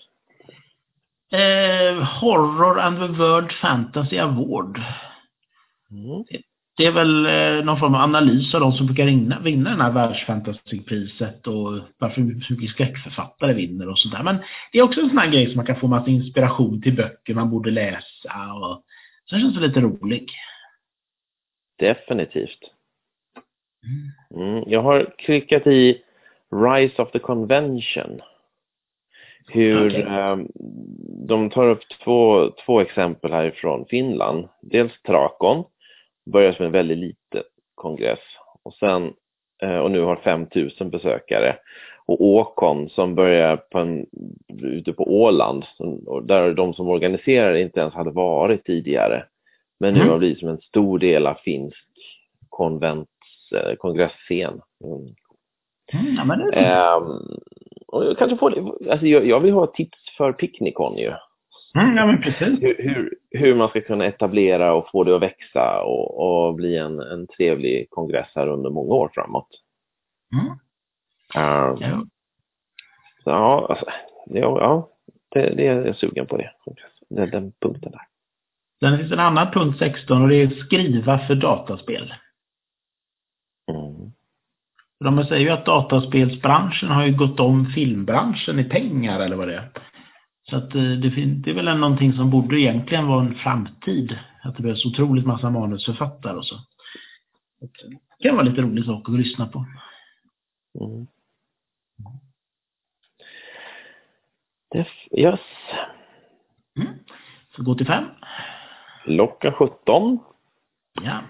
Eh, 1.32 2.04
Horror 2.22 2.80
and 2.80 2.98
the 2.98 3.08
World 3.24 3.52
Fantasy 3.52 4.18
Award. 4.18 4.82
Mm. 5.92 6.24
Det 6.30 6.36
är 6.36 6.42
väl 6.78 7.26
eh, 7.26 7.66
någon 7.66 7.80
form 7.80 7.96
av 7.96 8.02
analys 8.02 8.54
av 8.54 8.62
de 8.62 8.74
som 8.74 8.86
brukar 8.86 9.06
vinna, 9.06 9.40
vinna 9.40 9.70
den 9.70 9.82
här 9.82 9.92
världsfantasypriset 9.92 11.48
och 11.48 11.80
varför 11.98 12.42
så 12.42 12.54
mycket 12.54 12.70
skräckförfattare 12.70 13.54
vinner 13.54 13.90
och 13.90 14.00
sådär. 14.00 14.24
Men 14.24 14.38
det 14.72 14.80
är 14.80 14.84
också 14.84 15.02
en 15.02 15.10
sån 15.10 15.18
här 15.18 15.32
grej 15.32 15.46
som 15.46 15.56
man 15.56 15.66
kan 15.66 15.80
få 15.80 15.88
massa 15.88 16.10
inspiration 16.10 16.82
till 16.82 16.96
böcker 16.96 17.34
man 17.34 17.50
borde 17.50 17.72
läsa 17.72 18.54
och 18.54 18.84
så 19.26 19.40
känns 19.40 19.56
det 19.56 19.68
lite 19.68 19.82
roligt. 19.82 20.32
Definitivt. 21.80 22.60
Mm, 24.36 24.64
jag 24.68 24.82
har 24.82 25.14
klickat 25.18 25.68
i 25.68 26.02
Rise 26.52 27.02
of 27.02 27.12
the 27.12 27.20
Convention. 27.20 28.22
Hur 29.48 29.88
Okej. 29.88 30.02
eh, 30.02 30.38
de 31.28 31.50
tar 31.50 31.70
upp 31.70 31.82
två, 32.04 32.52
två 32.66 32.82
exempel 32.82 33.32
härifrån 33.32 33.86
Finland. 33.90 34.48
Dels 34.62 35.02
Trakon, 35.02 35.64
börjar 36.26 36.54
som 36.54 36.66
en 36.66 36.72
väldigt 36.72 36.98
liten 36.98 37.44
kongress 37.76 38.20
och 38.64 38.74
sen 38.74 39.14
eh, 39.64 39.78
och 39.78 39.92
nu 39.92 40.02
har 40.02 40.16
5000 40.16 40.90
besökare. 40.90 41.56
Och 42.06 42.22
Åkon 42.22 42.90
som 42.90 43.16
börjar 43.16 43.58
på 43.58 43.80
en, 43.80 44.06
ute 44.64 44.94
på 44.94 45.04
Åland, 45.22 45.66
där 46.24 46.54
de 46.54 46.74
som 46.74 46.90
organiserar 46.90 47.54
inte 47.56 47.80
ens 47.80 47.94
hade 47.94 48.12
varit 48.12 48.66
tidigare. 48.66 49.26
Men 49.80 49.94
nu 49.94 50.00
Mm. 50.00 50.12
har 50.12 50.18
blivit 50.18 50.40
som 50.40 50.50
en 50.50 50.62
stor 50.62 51.00
del 51.00 51.28
av 51.28 51.34
finsk 51.36 51.88
konvents, 52.50 53.12
eh, 53.56 53.76
kongressscen. 53.76 54.62
Mm. 54.84 55.16
Mm, 55.94 56.16
ja, 56.18 56.26
men 56.26 56.40
det 56.40 56.56
är 56.56 56.98
Ehm, 56.98 57.04
och 57.88 58.06
jag, 58.06 58.18
kanske 58.18 58.38
får, 58.38 58.52
alltså 58.92 59.06
jag, 59.06 59.28
jag 59.28 59.40
vill 59.40 59.54
ha 59.54 59.68
tips 59.68 60.16
för 60.18 60.32
Picknicon 60.34 60.98
ju. 60.98 61.14
Mm, 61.78 61.98
ja, 61.98 62.06
men 62.06 62.22
precis. 62.22 62.62
Hur, 62.62 62.76
hur, 62.80 63.14
hur 63.32 63.56
man 63.56 63.70
ska 63.70 63.82
kunna 63.82 64.06
etablera 64.06 64.74
och 64.74 64.90
få 64.92 65.04
det 65.04 65.16
att 65.16 65.22
växa 65.22 65.82
och, 65.84 66.48
och 66.48 66.56
bli 66.56 66.78
en, 66.78 67.00
en 67.00 67.28
trevlig 67.28 67.88
kongress 67.90 68.30
här 68.36 68.48
under 68.48 68.70
många 68.70 68.94
år 68.94 69.12
framåt. 69.14 69.50
Mm. 70.34 70.46
Ehm, 71.36 71.78
Ja. 71.80 72.06
så, 73.24 73.30
ja, 73.30 73.66
alltså, 73.70 73.86
ja, 74.26 74.60
ja 74.60 74.90
det, 75.30 75.56
det 75.56 75.68
är 75.68 75.86
jag 75.86 75.96
sugen 75.96 76.28
på 76.28 76.38
det. 76.38 76.52
Den, 77.10 77.30
den 77.30 77.52
punkten 77.62 77.92
där. 77.92 78.02
Sen 78.80 78.98
finns 78.98 79.12
en 79.12 79.20
annan 79.20 79.52
punkt 79.52 79.80
16 79.80 80.22
och 80.22 80.30
det 80.30 80.36
är 80.36 80.50
skriva 80.50 81.20
för 81.20 81.36
dataspel. 81.36 82.14
Mm. 83.72 84.12
De 85.00 85.24
säger 85.24 85.42
ju 85.42 85.50
att 85.50 85.66
dataspelsbranschen 85.66 86.90
har 86.90 87.06
ju 87.06 87.18
gått 87.18 87.40
om 87.40 87.66
filmbranschen 87.66 88.60
i 88.60 88.64
pengar 88.64 89.20
eller 89.20 89.36
vad 89.36 89.48
det 89.48 89.56
är. 89.56 89.70
Så 90.54 90.58
att 90.58 90.76
eh, 90.76 90.82
det, 90.82 91.10
det 91.26 91.50
är 91.50 91.54
väl 91.54 91.78
någonting 91.80 92.14
som 92.14 92.30
borde 92.30 92.60
egentligen 92.60 93.08
vara 93.08 93.26
en 93.26 93.36
framtid. 93.36 94.20
Att 94.42 94.58
det 94.58 94.64
behövs 94.64 94.86
otroligt 94.86 95.26
massa 95.26 95.50
manusförfattare 95.50 96.38
och 96.38 96.46
så. 96.46 96.56
Det 98.20 98.28
kan 98.28 98.36
vara 98.36 98.46
lite 98.46 98.62
rolig 98.62 98.86
sak 98.86 99.10
att 99.10 99.16
lyssna 99.16 99.48
på. 99.48 99.66
Mm. 100.80 101.08
Def, 104.72 104.88
yes. 105.12 105.40
Mm. 106.80 106.94
Så 107.56 107.64
gå 107.64 107.76
till 107.76 107.88
fem. 107.88 108.06
Klockan 109.04 109.54
17. 109.54 110.20
Ja. 111.02 111.22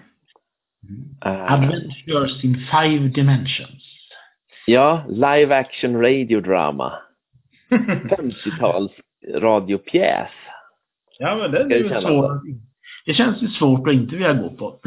Eh, 1.24 1.52
Adventures 1.52 2.44
in 2.44 2.54
five 2.54 3.08
dimensions. 3.08 3.84
ja, 4.66 5.04
live 5.08 5.56
action 5.56 6.00
radiodrama. 6.02 6.92
50-tals 7.70 8.92
radiopjäs. 9.34 10.30
ja, 11.18 11.36
men 11.36 11.50
det 11.50 11.58
är 11.58 11.78
ju 11.78 11.88
det 11.88 12.00
svårt. 12.02 12.42
Det 13.06 13.14
känns 13.14 13.42
ju 13.42 13.48
svårt 13.48 13.88
att 13.88 13.94
inte 13.94 14.12
vilja 14.16 14.32
gå 14.32 14.50
på. 14.50 14.80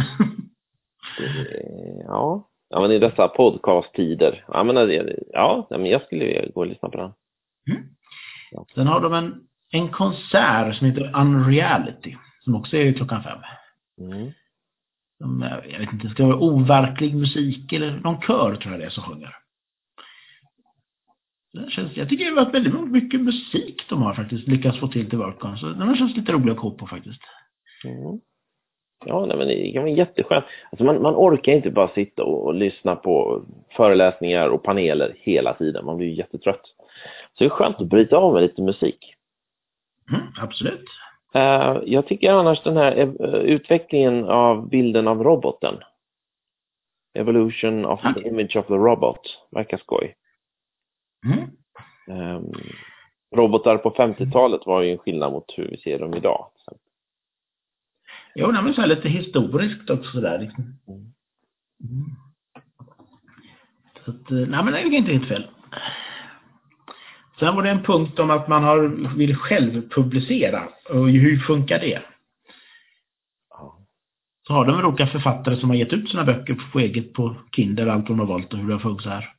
Det- 1.18 2.04
Ja. 2.08 2.50
ja, 2.70 2.82
men 2.82 2.92
i 2.92 3.00
dessa 3.00 3.28
podcast-tider. 3.28 4.46
Ja, 4.48 4.64
men, 4.64 4.76
det- 4.76 5.20
ja, 5.34 5.68
men 5.70 5.86
jag 5.86 6.02
skulle 6.06 6.26
vilja 6.26 6.50
gå 6.54 6.60
och 6.62 6.68
lyssna 6.68 6.90
på 6.90 6.98
den. 6.98 7.12
Sen 8.76 8.88
har 8.88 9.02
de 9.02 9.14
en, 9.14 9.36
en 9.72 9.90
konsert 9.90 10.76
som 10.76 10.88
heter 10.88 11.12
Unreality. 11.16 12.16
Som 12.44 12.56
också 12.56 12.78
är 12.78 12.94
klockan 12.94 13.24
fem. 13.24 13.40
Mm. 14.02 14.32
Som, 15.18 15.44
eh, 15.44 15.50
jag 15.72 15.80
vet 15.80 15.94
inte, 15.94 16.08
det 16.08 16.14
ska 16.14 16.26
vara 16.26 16.38
overklig 16.40 17.16
musik 17.16 17.74
eller 17.74 17.92
någon 18.00 18.22
kör 18.22 18.56
tror 18.56 18.74
jag 18.74 18.80
det 18.82 18.86
är 18.86 18.90
som 18.90 19.04
sjunger. 19.04 19.36
Det 21.66 21.72
känns, 21.72 21.98
jag 21.98 22.10
tycker 22.10 22.26
det 22.26 22.32
har 22.32 22.46
varit 22.46 22.56
väldigt 22.56 22.92
mycket 22.92 23.22
musik 23.22 23.86
de 23.90 24.02
har 24.02 24.14
faktiskt 24.14 24.48
lyckats 24.48 24.80
få 24.80 24.88
till 24.88 25.10
till 25.10 25.20
Workon. 25.20 25.58
Så 25.58 25.66
den 25.66 25.96
känns 25.96 26.16
lite 26.16 26.32
rolig 26.32 26.52
att 26.52 26.58
gå 26.58 26.72
på 26.72 26.88
faktiskt. 26.88 27.22
Mm. 27.86 28.20
Ja, 29.06 29.26
nej, 29.26 29.38
men 29.38 29.48
det 29.48 29.72
kan 29.72 29.84
vara 29.84 29.94
jätteskönt. 29.94 30.46
Alltså 30.72 30.84
man, 30.84 31.02
man 31.02 31.16
orkar 31.16 31.52
inte 31.52 31.72
bara 31.72 31.88
sitta 31.88 32.24
och, 32.24 32.46
och, 32.46 32.54
lyssna 32.54 32.96
på 32.96 33.44
föreläsningar 33.76 34.50
och 34.50 34.64
paneler 34.64 35.16
hela 35.20 35.54
tiden. 35.54 35.86
Man 35.86 35.98
blir 35.98 36.08
jättetrött. 36.08 36.62
Så 37.34 37.44
det 37.44 37.46
är 37.46 37.50
skönt 37.50 37.82
att 37.82 37.88
bryta 37.88 38.18
av 38.18 38.34
med 38.34 38.42
lite 38.42 38.62
musik. 38.62 39.14
Mm, 40.12 40.28
absolut. 40.42 40.86
Uh, 41.36 41.84
jag 41.86 42.08
tycker 42.08 42.32
annars 42.32 42.64
den 42.64 42.78
här 42.78 42.98
uh, 42.98 43.36
utvecklingen 43.36 44.26
av 44.26 44.70
bilden 44.70 45.08
av 45.08 45.24
roboten. 45.24 45.76
Evolution 47.14 47.86
of 47.86 48.02
the 48.16 48.28
image 48.28 48.56
of 48.56 48.68
the 48.68 48.74
robot 48.74 49.22
verkar 49.52 49.78
skoj. 49.78 50.16
Mm. 51.32 52.36
Um, 52.36 52.54
robotar 53.36 53.78
på 53.78 53.90
50-talet 53.90 54.62
var 54.66 54.82
ju 54.82 54.92
en 54.92 54.98
skillnad 54.98 55.32
mot 55.32 55.54
hur 55.58 55.68
vi 55.68 55.78
ser 55.78 56.00
dem 56.00 56.14
idag. 56.14 56.48
Jo, 58.36 58.52
men 58.52 58.74
så 58.74 58.86
lite 58.86 59.10
historiskt 59.10 59.90
också 59.90 60.12
sådär 60.12 60.40
liksom. 60.40 60.64
Mm. 60.64 61.14
mm. 61.84 62.16
Så 64.06 64.12
att, 64.12 64.32
eh, 64.32 64.38
nej 64.38 64.64
men 64.64 64.66
det 64.74 64.80
är 64.80 64.94
inte 64.94 65.12
helt 65.12 65.28
fel. 65.28 65.48
Sen 67.40 67.56
var 67.56 67.64
det 67.64 67.70
en 67.70 67.84
punkt 67.84 68.20
om 68.20 68.30
att 68.30 68.48
man 68.48 68.64
har, 68.64 68.80
vill 69.18 69.36
själv 69.36 69.90
publicera. 69.90 70.70
Och 70.90 71.10
hur 71.10 71.40
funkar 71.40 71.80
det? 71.80 72.02
Så 74.48 74.54
har 74.54 74.66
de 74.66 74.86
olika 74.86 75.08
författare 75.08 75.58
som 75.58 75.70
har 75.70 75.78
gett 75.78 75.94
ut 75.94 76.10
sina 76.10 76.26
böcker 76.26 76.58
på 76.72 76.80
eget 76.80 77.14
på 77.14 77.36
Kindle, 77.56 77.92
allt 77.92 78.08
de 78.08 78.20
har 78.20 78.26
valt 78.26 78.54
och 78.54 78.60
hur 78.60 78.68
det 78.68 78.74
har 78.74 78.80
funkat 78.80 79.04
så 79.04 79.10
här. 79.10 79.34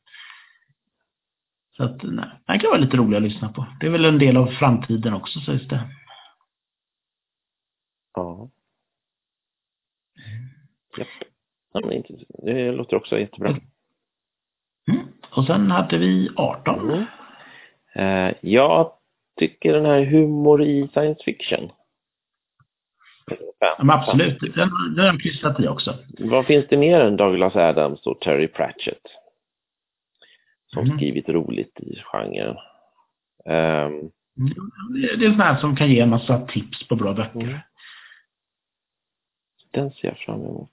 Så 1.79 1.85
att, 1.85 2.03
nej, 2.03 2.25
det 2.47 2.59
kan 2.59 2.69
vara 2.69 2.79
lite 2.79 2.97
roligt 2.97 3.17
att 3.17 3.23
lyssna 3.23 3.49
på. 3.49 3.65
Det 3.79 3.85
är 3.85 3.91
väl 3.91 4.05
en 4.05 4.19
del 4.19 4.37
av 4.37 4.47
framtiden 4.47 5.13
också 5.13 5.39
sägs 5.39 5.67
det. 5.67 5.81
Ja. 8.13 8.49
Japp. 10.97 11.07
Ja, 11.73 11.81
men 11.85 12.03
det 12.43 12.71
låter 12.71 12.97
också 12.97 13.19
jättebra. 13.19 13.49
Mm. 13.49 15.07
Och 15.29 15.45
sen 15.45 15.71
hade 15.71 15.97
vi 15.97 16.29
18. 16.35 16.89
Mm. 16.89 17.05
Eh, 17.95 18.35
jag 18.41 18.91
tycker 19.39 19.73
den 19.73 19.85
här 19.85 20.03
humor 20.03 20.63
i 20.63 20.89
science 20.93 21.23
fiction. 21.23 21.71
Ja, 23.59 23.75
men 23.77 23.89
absolut, 23.89 24.39
den, 24.39 24.69
den 24.95 24.99
har 24.99 25.05
jag 25.05 25.21
kryssat 25.21 25.59
i 25.59 25.67
också. 25.67 25.97
Vad 26.19 26.45
finns 26.45 26.65
det 26.69 26.77
mer 26.77 26.99
än 26.99 27.17
Douglas 27.17 27.55
Adams 27.55 28.07
och 28.07 28.21
Terry 28.21 28.47
Pratchett? 28.47 29.01
Som 30.73 30.85
mm. 30.85 30.97
skrivit 30.97 31.29
roligt 31.29 31.79
i 31.79 31.95
genren. 31.95 32.57
Um, 33.45 34.11
det, 35.01 35.25
är 35.25 35.31
sådana 35.31 35.43
här 35.43 35.59
som 35.59 35.75
kan 35.75 35.91
ge 35.91 35.99
en 35.99 36.09
massa 36.09 36.47
tips 36.47 36.87
på 36.87 36.95
bra 36.95 37.13
böcker. 37.13 37.39
Mm. 37.39 37.59
Den 39.71 39.91
ser 39.91 40.07
jag 40.07 40.17
fram 40.17 40.41
emot. 40.41 40.69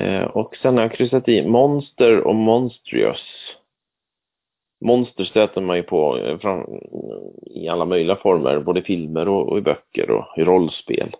Uh, 0.00 0.22
och 0.22 0.56
sen 0.56 0.74
har 0.74 0.82
jag 0.82 0.92
kryssat 0.92 1.28
i 1.28 1.48
Monster 1.48 2.20
och 2.20 2.34
Monstrous. 2.34 3.56
Monster 4.84 5.24
stöter 5.24 5.60
man 5.60 5.76
ju 5.76 5.82
på 5.82 6.18
eh, 6.18 6.38
fram, 6.38 6.66
i 7.46 7.68
alla 7.68 7.84
möjliga 7.84 8.16
former, 8.16 8.60
både 8.60 8.82
filmer 8.82 9.28
och, 9.28 9.48
och, 9.48 9.58
i 9.58 9.60
böcker 9.60 10.10
och 10.10 10.38
i 10.38 10.44
rollspel. 10.44 11.16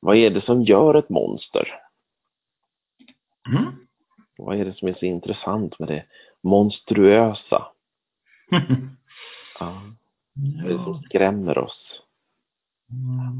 Vad 0.00 0.16
är 0.16 0.30
det 0.30 0.40
som 0.40 0.62
gör 0.62 0.94
ett 0.94 1.08
monster? 1.08 1.68
Mm. 3.48 3.72
Vad 4.38 4.60
är 4.60 4.64
det 4.64 4.72
som 4.72 4.88
är 4.88 4.94
så 4.94 5.06
intressant 5.06 5.78
med 5.78 5.88
det 5.88 6.04
monstruösa? 6.42 7.66
ja. 9.60 9.82
Vad 10.62 10.72
är 10.72 10.78
det 10.78 10.84
som 10.84 11.02
skrämmer 11.02 11.58
oss? 11.58 12.02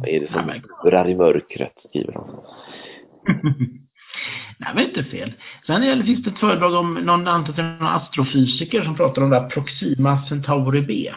Vad 0.01 0.09
är 0.09 0.21
det 0.21 0.33
som 0.33 0.63
drar 0.91 1.09
i 1.09 1.15
mörkret, 1.15 1.75
skriver 1.89 2.13
han. 2.13 2.41
Nej, 4.59 4.75
men 4.75 4.85
inte 4.85 5.05
fel. 5.05 5.33
Sen 5.67 6.05
finns 6.05 6.25
det 6.25 6.31
ett 6.31 6.39
föredrag 6.39 6.75
om 6.75 6.95
någon, 6.95 7.25
någon 7.25 7.83
astrofysiker 7.83 8.85
som 8.85 8.97
pratar 8.97 9.23
om 9.23 9.31
det 9.31 9.41
här 9.41 9.51
Proxima 9.51 10.27
Centauri 10.29 10.83
B. 10.83 11.15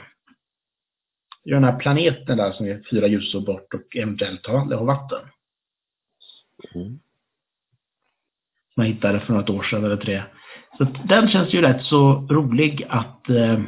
Det 1.44 1.50
är 1.50 1.54
den 1.54 1.64
här 1.64 1.80
planeten 1.80 2.38
där 2.38 2.52
som 2.52 2.66
är 2.66 2.84
fyra 2.90 3.08
ljusår 3.08 3.42
bort 3.42 3.74
och 3.74 3.96
eventuellt 3.96 4.48
har 4.48 4.86
vatten. 4.86 5.20
Mm. 6.76 7.00
Man 8.76 8.86
hittade 8.86 9.20
för 9.20 9.34
något 9.34 9.50
år 9.50 9.64
sedan 9.64 9.84
eller 9.86 9.98
tre. 9.98 10.24
Så 10.78 10.88
den 11.04 11.28
känns 11.28 11.54
ju 11.54 11.62
rätt 11.62 11.86
så 11.86 12.28
rolig 12.30 12.88
att 12.90 13.30
eh, 13.30 13.60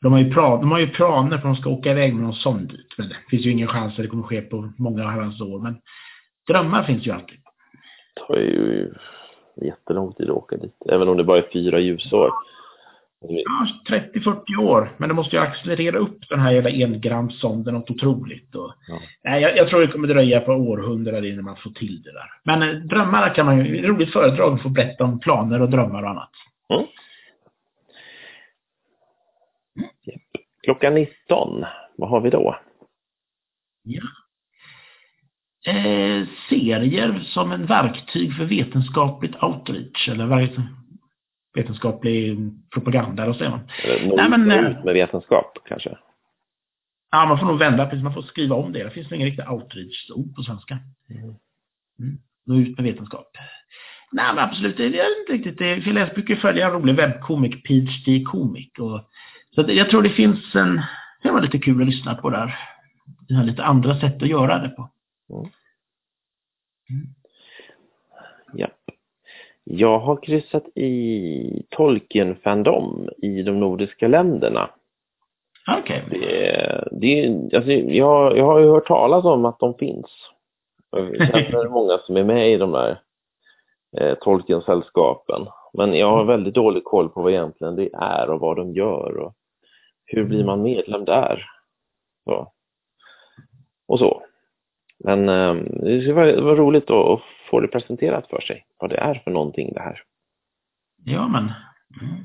de, 0.00 0.12
har 0.12 0.18
ju 0.18 0.32
plan, 0.32 0.60
de 0.60 0.70
har 0.70 0.78
ju 0.78 0.88
planer 0.88 1.30
för 1.30 1.36
att 1.36 1.42
de 1.42 1.56
ska 1.56 1.70
åka 1.70 1.90
iväg 1.90 2.14
med 2.14 2.22
någon 2.22 2.34
sån 2.34 2.66
dit. 2.66 2.94
Men 2.98 3.08
det 3.08 3.16
finns 3.30 3.46
ju 3.46 3.50
ingen 3.50 3.68
chans 3.68 3.92
att 3.92 4.02
det 4.02 4.08
kommer 4.08 4.22
ske 4.22 4.40
på 4.40 4.72
många 4.78 5.08
herrans 5.08 5.40
år. 5.40 5.60
Men 5.60 5.76
drömmar 6.48 6.82
finns 6.82 7.06
ju 7.06 7.10
alltid 7.10 7.38
Det 8.14 8.26
tar 8.26 8.36
ju 8.36 8.92
jättelång 9.62 10.12
tid 10.12 10.30
att 10.30 10.36
åka 10.36 10.56
dit, 10.56 10.76
även 10.88 11.08
om 11.08 11.16
det 11.16 11.24
bara 11.24 11.38
är 11.38 11.48
fyra 11.52 11.80
ljusår. 11.80 12.30
Ja, 13.20 13.66
30-40 13.88 14.56
år, 14.56 14.96
men 14.98 15.08
det 15.08 15.14
måste 15.14 15.36
ju 15.36 15.42
accelerera 15.42 15.98
upp 15.98 16.28
den 16.28 16.40
här 16.40 16.52
jävla 16.52 16.70
engramsonden 16.70 17.74
något 17.74 17.90
otroligt. 17.90 18.54
Och, 18.54 18.74
ja. 18.88 19.00
nej, 19.24 19.42
jag, 19.42 19.56
jag, 19.56 19.68
tror 19.68 19.80
det 19.80 19.86
kommer 19.86 20.08
dröja 20.08 20.40
på 20.40 20.52
århundraden 20.52 21.24
innan 21.24 21.44
man 21.44 21.56
får 21.56 21.70
till 21.70 22.02
det 22.02 22.12
där. 22.12 22.30
Men 22.44 22.62
eh, 22.62 22.74
drömmar 22.74 23.34
kan 23.34 23.46
man 23.46 23.64
ju, 23.64 23.86
roligt 23.86 24.12
föredrag 24.12 24.54
att 24.54 24.62
få 24.62 24.68
berätta 24.68 25.04
om 25.04 25.20
planer 25.20 25.62
och 25.62 25.70
drömmar 25.70 26.02
och 26.02 26.10
annat. 26.10 26.30
Mm. 26.74 26.86
Klockan 30.62 30.94
19, 30.94 31.64
vad 31.96 32.10
har 32.10 32.20
vi 32.20 32.30
då? 32.30 32.56
Ja, 33.82 34.02
eh, 35.66 36.26
serier 36.48 37.20
som 37.24 37.52
en 37.52 37.66
verktyg 37.66 38.36
för 38.36 38.44
vetenskapligt 38.44 39.42
outreach 39.42 40.08
eller 40.08 40.26
vetenskaplig 41.56 42.38
propaganda, 42.74 43.22
eller 43.22 43.50
man? 43.50 43.68
Eller 43.84 44.16
Nej, 44.16 44.30
men, 44.30 44.50
ut 44.50 44.84
med 44.84 44.94
vetenskap 44.94 45.58
kanske? 45.68 45.98
Ja, 47.10 47.26
man 47.26 47.38
får 47.38 47.46
nog 47.46 47.58
vända 47.58 47.86
precis, 47.86 48.04
man 48.04 48.14
får 48.14 48.22
skriva 48.22 48.56
om 48.56 48.72
det. 48.72 48.84
Det 48.84 48.90
finns 48.90 49.12
ingen 49.12 49.26
riktig 49.26 49.50
outreach-ord 49.50 50.36
på 50.36 50.42
svenska. 50.42 50.78
Mm. 51.10 51.24
Mm. 51.98 52.18
Nå 52.46 52.56
ut 52.56 52.78
med 52.78 52.84
vetenskap. 52.84 53.36
Nej, 54.12 54.34
men 54.34 54.44
absolut, 54.44 54.76
det 54.76 54.84
är 54.84 55.20
inte 55.20 55.32
riktigt 55.32 55.58
det. 55.58 55.76
Jag 55.76 56.14
brukar 56.14 56.36
följa 56.36 56.66
en 56.66 56.72
rolig 56.72 56.96
webbkomik, 56.96 57.66
PhD 57.66 58.24
Komik. 58.24 58.78
Och, 58.78 59.10
så 59.54 59.64
jag 59.68 59.90
tror 59.90 60.02
det 60.02 60.10
finns 60.10 60.54
en, 60.54 60.82
det 61.22 61.30
var 61.30 61.40
lite 61.40 61.58
kul 61.58 61.82
att 61.82 61.88
lyssna 61.88 62.14
på 62.14 62.30
där. 62.30 62.58
Det 63.28 63.34
har 63.34 63.44
lite 63.44 63.64
andra 63.64 64.00
sätt 64.00 64.22
att 64.22 64.28
göra 64.28 64.58
det 64.58 64.68
på. 64.68 64.90
Mm. 66.90 67.06
Ja. 69.76 69.86
Jag 69.86 69.98
har 69.98 70.16
kryssat 70.16 70.68
i 70.74 71.66
Tolkien-fandom 71.70 73.08
i 73.18 73.42
de 73.42 73.60
nordiska 73.60 74.08
länderna. 74.08 74.70
Okej. 75.78 76.02
Okay. 76.06 76.20
Det, 76.20 76.88
det, 76.90 77.56
alltså, 77.56 77.72
jag, 77.72 78.36
jag 78.36 78.44
har 78.44 78.60
ju 78.60 78.68
hört 78.68 78.86
talas 78.86 79.24
om 79.24 79.44
att 79.44 79.58
de 79.58 79.74
finns. 79.74 80.06
Är 80.96 81.64
det 81.64 81.70
många 81.70 81.98
som 81.98 82.16
är 82.16 82.24
med 82.24 82.52
i 82.52 82.56
de 82.56 82.72
där 82.72 83.00
eh, 83.98 84.14
Tolkien-sällskapen. 84.14 85.46
Men 85.72 85.94
jag 85.94 86.10
har 86.10 86.24
väldigt 86.24 86.54
dålig 86.54 86.84
koll 86.84 87.08
på 87.08 87.22
vad 87.22 87.32
egentligen 87.32 87.76
det 87.76 87.90
är 87.92 88.30
och 88.30 88.40
vad 88.40 88.56
de 88.56 88.72
gör 88.72 89.16
och 89.16 89.34
hur 90.04 90.24
blir 90.24 90.44
man 90.44 90.62
medlem 90.62 91.04
där? 91.04 91.44
Så. 92.24 92.52
Och 93.88 93.98
så. 93.98 94.22
Men 95.04 95.28
eh, 95.28 95.54
det 95.82 96.12
var, 96.12 96.42
var 96.42 96.56
roligt 96.56 96.90
att 96.90 97.20
få 97.50 97.60
det 97.60 97.68
presenterat 97.68 98.30
för 98.30 98.40
sig, 98.40 98.66
vad 98.78 98.90
det 98.90 98.96
är 98.96 99.14
för 99.14 99.30
någonting 99.30 99.72
det 99.72 99.80
här. 99.80 100.02
Ja, 101.04 101.28
men. 101.28 101.52
Mm. 102.00 102.24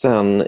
Sen 0.00 0.40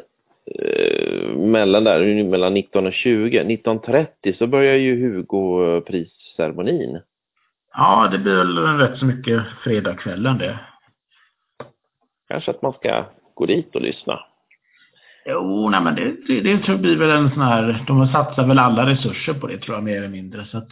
eh, 0.54 1.36
mellan 1.36 1.84
där, 1.84 2.24
mellan 2.24 2.54
19 2.54 2.86
och 2.86 2.92
20, 2.92 3.38
1930 3.38 4.34
så 4.38 4.46
börjar 4.46 4.76
ju 4.76 4.96
Hugo-prisceremonin. 4.96 7.00
Ja, 7.72 8.08
det 8.12 8.18
blir 8.18 8.36
väl 8.36 8.58
rätt 8.58 8.98
så 8.98 9.06
mycket 9.06 9.42
fredagskvällen 9.64 10.38
det. 10.38 10.58
Kanske 12.28 12.50
att 12.50 12.62
man 12.62 12.72
ska 12.72 13.04
gå 13.34 13.46
dit 13.46 13.74
och 13.74 13.82
lyssna. 13.82 14.20
Jo, 15.26 15.70
nej 15.70 15.80
men 15.80 15.94
det, 15.94 16.16
det, 16.26 16.40
det 16.40 16.58
tror 16.58 16.78
blir 16.78 16.96
väl 16.96 17.10
en 17.10 17.30
sån 17.30 17.42
här, 17.42 17.84
de 17.86 18.08
satsar 18.08 18.46
väl 18.46 18.58
alla 18.58 18.86
resurser 18.86 19.34
på 19.34 19.46
det 19.46 19.58
tror 19.58 19.76
jag 19.76 19.84
mer 19.84 19.96
eller 19.96 20.08
mindre. 20.08 20.46
Så 20.46 20.58
att 20.58 20.70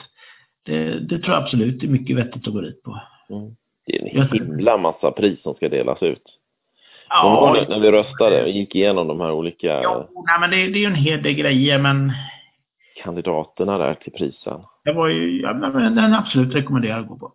det, 0.68 1.00
det 1.00 1.18
tror 1.18 1.34
jag 1.34 1.42
absolut 1.42 1.82
är 1.82 1.88
mycket 1.88 2.16
vettigt 2.16 2.46
att 2.46 2.54
gå 2.54 2.60
dit 2.60 2.82
på. 2.82 3.00
Mm. 3.30 3.56
Det 3.86 3.96
är 3.96 4.20
en 4.20 4.28
himla 4.32 4.78
massa 4.78 5.10
pris 5.10 5.42
som 5.42 5.54
ska 5.54 5.68
delas 5.68 6.02
ut. 6.02 6.22
Ja, 7.08 7.56
det, 7.56 7.68
när 7.68 7.80
vi 7.80 7.92
röstade 7.92 8.42
och 8.42 8.48
gick 8.48 8.74
igenom 8.74 9.08
de 9.08 9.20
här 9.20 9.32
olika... 9.32 9.80
Jo, 9.84 10.24
nej 10.26 10.40
men 10.40 10.50
det, 10.50 10.56
det 10.56 10.78
är 10.78 10.80
ju 10.80 10.86
en 10.86 10.94
hel 10.94 11.22
del 11.22 11.34
grejer 11.34 11.78
men... 11.78 12.12
Kandidaterna 13.02 13.78
där 13.78 13.94
till 13.94 14.12
prisen. 14.12 14.60
Det 14.84 14.92
var 14.92 15.08
ju, 15.08 15.40
ja, 15.40 15.54
men 15.54 15.94
den 15.94 16.14
absolut 16.14 16.54
rekommenderar 16.54 17.00
att 17.00 17.08
gå 17.08 17.18
på. 17.18 17.32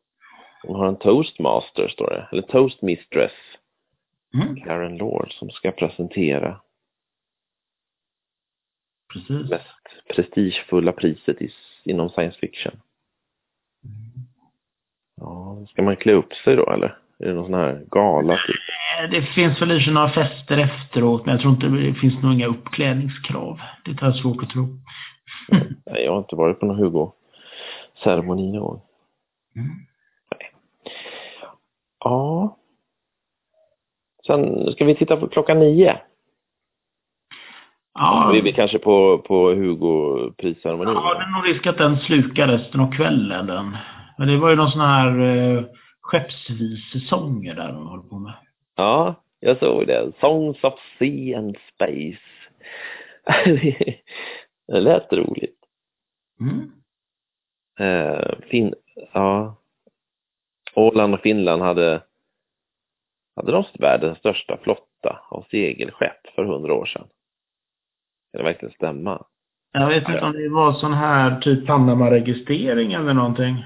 De 0.63 0.75
har 0.75 0.87
en 0.87 0.95
toastmaster 0.95 1.87
står 1.87 2.09
det, 2.09 2.27
eller 2.31 2.41
toastmistress. 2.41 3.31
Mm. 4.33 4.55
Karen 4.55 4.97
Lord, 4.97 5.33
som 5.33 5.49
ska 5.49 5.71
presentera 5.71 6.59
Precis. 9.13 9.49
mest 9.49 10.15
prestigefulla 10.15 10.91
priset 10.91 11.41
i, 11.41 11.49
inom 11.83 12.09
science 12.09 12.39
fiction. 12.39 12.71
Ja, 15.23 15.57
ska 15.69 15.81
man 15.83 15.95
klä 15.95 16.13
upp 16.13 16.33
sig 16.33 16.55
då 16.55 16.71
eller? 16.71 16.97
Är 17.19 17.27
det 17.27 17.33
någon 17.33 17.45
sån 17.45 17.53
här 17.53 17.85
gala 17.91 18.33
typ? 18.33 19.11
Det 19.11 19.21
finns 19.21 19.61
väl 19.61 19.71
i 19.71 19.91
några 19.91 20.09
fester 20.09 20.57
efteråt, 20.57 21.25
men 21.25 21.33
jag 21.33 21.41
tror 21.41 21.53
inte 21.53 21.67
det 21.67 21.93
finns 21.93 22.23
några 22.23 22.45
uppklädningskrav. 22.45 23.59
Det 23.85 23.95
tar 23.95 24.07
jag 24.07 24.15
svårt 24.15 24.43
att 24.43 24.49
tro. 24.49 24.67
Nej, 25.85 26.03
jag 26.05 26.11
har 26.11 26.19
inte 26.19 26.35
varit 26.35 26.59
på 26.59 26.65
någon 26.65 26.79
Hugo-ceremoni 26.79 28.51
någon 28.51 28.61
gång. 28.61 28.81
Mm. 29.55 29.69
Ja. 31.99 32.57
Sen 34.27 34.71
ska 34.71 34.85
vi 34.85 34.95
titta 34.95 35.17
på 35.17 35.27
klockan 35.27 35.59
nio. 35.59 35.97
Ja, 37.93 38.29
Vi 38.33 38.49
är 38.49 38.53
kanske 38.53 38.79
på, 38.79 39.17
på 39.17 39.49
Hugo-prisceremonin. 39.51 40.93
ja, 40.93 41.13
det 41.13 41.23
är 41.23 41.29
nog 41.37 41.47
risk 41.49 41.67
att 41.67 41.77
den 41.77 41.97
slukar 41.97 42.47
resten 42.47 42.79
av 42.81 42.91
kvällen. 42.91 43.47
Den. 43.47 43.77
Men 44.17 44.27
det 44.27 44.37
var 44.37 44.49
ju 44.49 44.55
någon 44.55 44.71
sån 44.71 44.81
här 44.81 45.19
eh, 45.19 45.63
skeppsvisesånger 46.01 47.55
där 47.55 47.67
de 47.67 47.87
håller 47.87 48.03
på 48.03 48.19
med. 48.19 48.33
Ja, 48.75 49.23
jag 49.39 49.59
såg 49.59 49.87
det. 49.87 50.11
Songs 50.19 50.63
of 50.63 50.79
Sea 50.99 51.37
and 51.37 51.57
Space. 51.73 52.21
det 54.67 54.79
lät 54.79 55.13
roligt. 55.13 55.59
Mm. 56.39 56.71
Eh, 57.79 58.39
fin 58.49 58.73
ja. 59.13 59.55
Åland 60.75 61.13
och 61.13 61.19
Finland 61.19 61.61
hade, 61.61 62.03
hade 63.35 63.51
de 63.51 63.63
världens 63.79 64.17
största 64.17 64.57
flotta 64.63 65.19
av 65.29 65.45
segelskepp 65.51 66.27
för 66.35 66.45
hundra 66.45 66.73
år 66.73 66.85
sedan. 66.85 67.07
Kan 68.31 68.37
det 68.37 68.43
verkligen 68.43 68.73
stämma? 68.73 69.25
Jag 69.71 69.87
vet 69.87 70.09
inte 70.09 70.21
om 70.21 70.33
det 70.33 70.49
var 70.49 70.73
sån 70.73 70.93
här 70.93 71.41
typ 71.41 71.67
Panama-registrering 71.67 72.93
eller 72.93 73.13
någonting. 73.13 73.63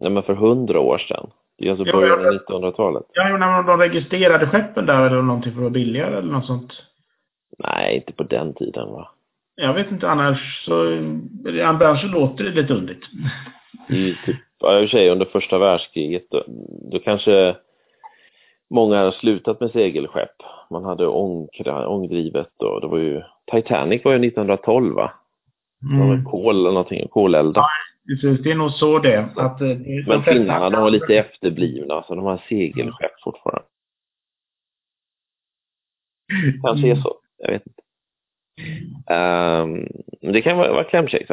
Nej, 0.00 0.10
men 0.10 0.22
för 0.22 0.34
hundra 0.34 0.80
år 0.80 0.98
sedan. 0.98 1.30
Det 1.58 1.66
är 1.66 1.70
alltså 1.70 1.84
början 1.84 2.18
av 2.18 2.24
jag- 2.24 2.34
1900-talet. 2.34 3.02
Ja, 3.12 3.36
när 3.36 3.62
de 3.62 3.78
registrerade 3.80 4.46
skeppen 4.46 4.86
där 4.86 5.06
eller 5.06 5.22
någonting 5.22 5.52
för 5.52 5.58
att 5.58 5.62
vara 5.62 5.70
billigare 5.70 6.16
eller 6.18 6.32
något 6.32 6.46
sånt. 6.46 6.72
Nej, 7.58 7.96
inte 7.96 8.12
på 8.12 8.22
den 8.22 8.54
tiden 8.54 8.88
va? 8.92 9.08
Jag 9.54 9.74
vet 9.74 9.90
inte 9.90 10.08
annars 10.10 10.64
så, 10.64 10.86
annars 11.64 12.00
så 12.00 12.06
låter 12.06 12.44
det 12.44 12.50
lite 12.50 12.74
underligt. 12.74 13.04
Ju 13.88 14.14
typ, 14.26 14.36
ja, 14.60 14.78
i 14.80 14.86
och 14.86 14.90
för 14.90 14.96
sig 14.98 15.10
under 15.10 15.26
första 15.26 15.58
världskriget, 15.58 16.26
då, 16.30 16.42
då 16.92 16.98
kanske 16.98 17.56
många 18.70 19.04
har 19.04 19.10
slutat 19.10 19.60
med 19.60 19.70
segelskepp. 19.70 20.36
Man 20.70 20.84
hade 20.84 21.06
ångkra, 21.06 21.88
ångdrivet 21.88 22.62
och 22.62 22.80
det 22.80 22.86
var 22.86 22.98
ju, 22.98 23.22
Titanic 23.52 24.04
var 24.04 24.12
ju 24.12 24.18
1912 24.18 24.94
va? 24.94 25.12
Det 25.80 25.98
var 25.98 26.12
Mm. 26.14 26.24
kol 26.24 26.54
eller 26.60 26.70
någonting, 26.70 27.08
koleldat. 27.08 27.64
Precis, 28.08 28.42
det 28.42 28.50
är 28.50 28.54
nog 28.54 28.70
så 28.70 28.98
det. 28.98 29.28
Att, 29.36 29.60
eh, 29.60 29.68
de 29.68 30.04
Men 30.06 30.22
finnarna, 30.22 30.70
de 30.70 30.80
var 30.82 30.90
lite 30.90 31.14
efterblivna, 31.18 32.02
så 32.02 32.14
de 32.14 32.24
har 32.24 32.42
segelskepp 32.48 33.20
fortfarande. 33.24 33.68
Kanske 36.62 36.90
är 36.90 36.96
så, 36.96 37.20
jag 37.38 37.52
vet 37.52 37.66
inte. 37.66 37.82
Ehm, 39.10 39.88
men 40.20 40.32
det 40.32 40.42
kan 40.42 40.56
vara, 40.56 40.72
vara 40.72 40.84
klämkäckt. 40.84 41.30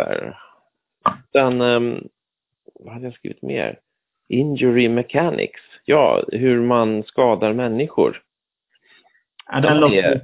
Sen, 1.32 1.62
um, 1.62 2.08
vad 2.80 2.93
hade 2.93 3.06
jag 3.06 3.13
skrivit 3.13 3.41
mer? 3.41 3.80
Injury 4.30 4.89
mechanics. 4.89 5.62
Ja, 5.86 6.23
hur 6.27 6.62
man 6.62 7.03
skadar 7.03 7.53
människor. 7.53 8.23
Ja, 9.51 9.60
den 9.62 9.79
låter. 9.79 10.21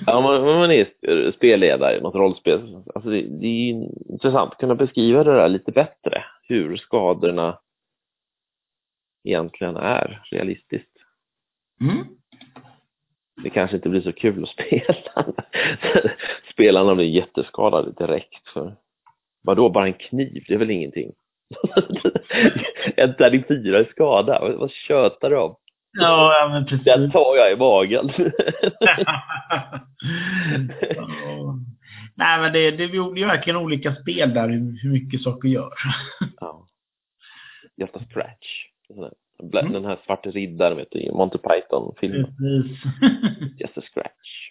Ja, 0.06 0.20
man, 0.20 0.42
man 0.42 0.70
är 0.70 0.84
sp- 0.84 1.32
spelledare 1.32 1.96
i 1.96 2.00
något 2.00 2.14
rollspel. 2.14 2.82
Alltså 2.94 3.10
det, 3.10 3.22
det 3.22 3.46
är 3.46 3.70
intressant 4.12 4.52
att 4.52 4.58
kunna 4.58 4.74
beskriva 4.74 5.24
det 5.24 5.34
där 5.34 5.48
lite 5.48 5.72
bättre. 5.72 6.24
Hur 6.42 6.76
skadorna 6.76 7.58
egentligen 9.24 9.76
är 9.76 10.22
realistiskt. 10.30 10.92
Mm. 11.80 12.04
Det 13.42 13.50
kanske 13.50 13.76
inte 13.76 13.88
blir 13.88 14.00
så 14.00 14.12
kul 14.12 14.42
att 14.42 14.48
spela. 14.50 15.32
Spelarna 16.52 16.94
blir 16.94 17.06
jätteskadade 17.06 17.92
direkt. 17.92 18.48
För 18.48 18.76
vadå, 19.42 19.70
bara 19.70 19.86
en 19.86 19.92
kniv? 19.94 20.44
Det 20.48 20.54
är 20.54 20.58
väl 20.58 20.70
ingenting? 20.70 21.12
en 22.96 23.14
tärning 23.16 23.44
fyra 23.48 23.78
är 23.78 23.84
skada. 23.84 24.38
Vad- 24.40 24.54
Vad 24.58 24.70
tjötar 24.70 25.30
du 25.30 25.38
om? 25.38 25.56
Ja, 25.92 26.32
ja, 26.40 26.48
men 26.52 26.66
precis. 26.66 26.84
Den 26.84 27.10
tar 27.10 27.36
jag 27.36 27.52
i 27.52 27.56
magen. 27.56 28.10
Ja. 30.96 31.58
Nej, 32.14 32.40
men 32.40 32.52
det, 32.52 32.70
det 32.70 32.84
är 32.84 33.16
ju 33.18 33.26
verkligen 33.26 33.56
olika 33.56 33.94
spel 33.94 34.34
där, 34.34 34.48
hur, 34.48 34.82
hur 34.82 34.90
mycket 34.92 35.22
saker 35.22 35.48
gör. 35.48 35.72
ja. 36.40 36.68
Just 37.76 37.96
a 37.96 38.00
scratch. 38.10 38.64
Mm. 39.52 39.72
Den 39.72 39.84
här 39.84 39.98
svarte 40.06 40.30
riddaren 40.30 40.76
vet 40.76 40.90
du, 40.90 40.98
i 40.98 41.10
Monty 41.12 41.38
Python-filmen. 41.38 42.24
Precis. 42.36 42.78
Just 43.60 43.78
a 43.78 43.82
scratch. 43.92 44.50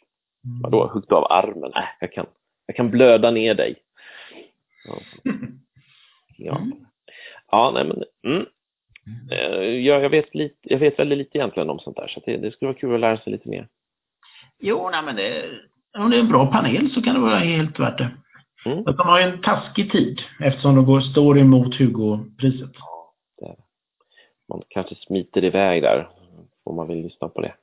Vadå, 0.64 0.88
huggit 0.94 1.12
av 1.12 1.24
armen? 1.32 1.72
Äh, 1.76 1.84
jag 2.00 2.14
kan, 2.14 2.26
jag 2.66 2.76
kan 2.76 2.92
blöda 2.92 3.32
ner 3.32 3.54
dig. 3.56 3.76
Ja. 4.88 5.00
Ja, 6.40 6.58
Mm. 6.58 6.72
ja 7.52 7.72
nej 7.74 7.86
men, 7.86 8.04
mm. 8.34 8.46
Eh, 9.32 9.64
jag, 9.66 10.04
jag, 10.04 10.10
vet 10.10 10.36
lite, 10.36 10.56
jag 10.62 10.80
vet 10.80 11.00
väldigt 11.00 11.18
lite 11.18 11.38
egentligen 11.38 11.70
om 11.70 11.80
sånt 11.80 11.98
där, 11.98 12.08
så 12.08 12.22
det, 12.26 12.38
det 12.38 12.52
skulle 12.52 12.68
vara 12.72 12.80
kul 12.80 12.94
att 12.94 13.00
lära 13.00 13.18
sig 13.18 13.32
lite 13.34 13.50
mer. 13.50 13.68
Jo, 14.60 14.90
nej, 14.92 15.04
men 15.04 15.16
det, 15.16 15.46
om 15.98 16.10
det 16.10 16.18
är 16.18 16.22
en 16.22 16.30
bra 16.30 16.48
panel 16.52 16.92
så 16.92 17.02
kan 17.02 17.14
det 17.16 17.22
vara 17.22 17.38
helt 17.40 17.80
värt 17.80 17.98
det. 17.98 18.10
Mm. 18.66 18.80
Att 18.88 18.98
de 18.98 19.08
har 19.08 19.20
en 19.22 19.42
taskig 19.42 19.92
tid 19.92 20.22
eftersom 20.44 20.76
de 20.76 20.86
går, 20.86 21.00
står 21.02 21.40
emot 21.40 21.76
Hugo-priset. 21.76 22.72
Man 24.50 24.62
kanske 24.70 24.96
smiter 24.96 25.44
iväg 25.44 25.82
där, 25.84 26.08
om 26.66 26.76
man 26.76 26.88
vill 26.88 27.04
lyssna 27.04 27.28
på 27.30 27.42
det. 27.42 27.54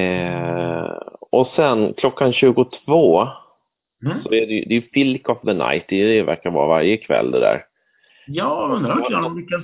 Eh, 0.00 0.98
och 1.30 1.46
sen 1.56 1.94
klockan 1.96 2.32
22 2.32 3.28
Mm. 4.04 4.22
så 4.22 4.28
är 4.34 4.46
det, 4.46 4.52
ju- 4.52 4.64
det 4.64 4.76
är 4.76 4.80
Filk 4.80 5.28
of 5.28 5.40
the 5.40 5.52
Night, 5.52 5.84
det, 5.88 6.04
det 6.06 6.22
verkar 6.22 6.50
vara 6.50 6.66
varje 6.68 6.96
kväll 6.96 7.30
det 7.30 7.40
där. 7.40 7.64
Jag 8.26 8.70
undrar 8.70 9.16
om 9.16 9.22
de 9.22 9.38
lyckas 9.38 9.60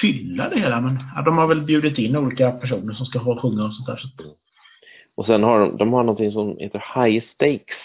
fylla 0.00 0.48
det 0.48 0.60
hela, 0.60 0.80
men 0.80 0.98
ja, 1.14 1.22
de 1.22 1.38
har 1.38 1.46
väl 1.46 1.62
bjudit 1.62 1.98
in 1.98 2.16
olika 2.16 2.52
personer 2.52 2.94
som 2.94 3.06
ska 3.06 3.18
ha 3.18 3.40
sjunga 3.40 3.64
och 3.64 3.74
sånt 3.74 3.86
där. 3.86 3.96
Så 3.96 4.06
att, 4.06 4.36
Och 5.14 5.26
sen 5.26 5.42
har 5.42 5.60
de, 5.60 5.76
de 5.76 5.92
har 5.92 6.04
någonting 6.04 6.32
som 6.32 6.58
heter 6.58 6.84
High 6.94 7.24
Stakes. 7.34 7.78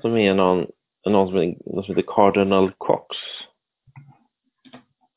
Som 0.00 0.16
är 0.16 0.34
någon, 0.34 0.66
någon, 1.06 1.28
som, 1.28 1.54
någon 1.66 1.84
som 1.84 1.96
heter 1.96 2.12
Cardinal 2.14 2.70
Cox. 2.78 3.16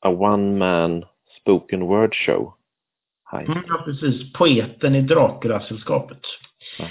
A 0.00 0.08
one 0.08 0.58
man 0.58 1.04
spoken 1.40 1.80
word 1.80 2.14
show. 2.14 2.54
High. 3.32 3.50
mm, 3.50 3.64
ja, 3.68 3.82
precis. 3.84 4.32
Poeten 4.32 4.94
i 4.94 5.00
Dracula-sällskapet. 5.02 6.20
Ja. 6.78 6.88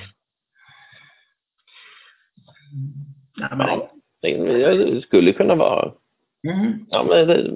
Ja, 3.40 3.56
men, 3.56 3.80
Ja, 4.22 4.74
det 4.74 5.02
skulle 5.02 5.34
kunna 5.34 5.56
vara... 5.56 5.94
mm. 6.50 6.86
Ja, 6.90 7.04
men 7.10 7.28
det, 7.28 7.52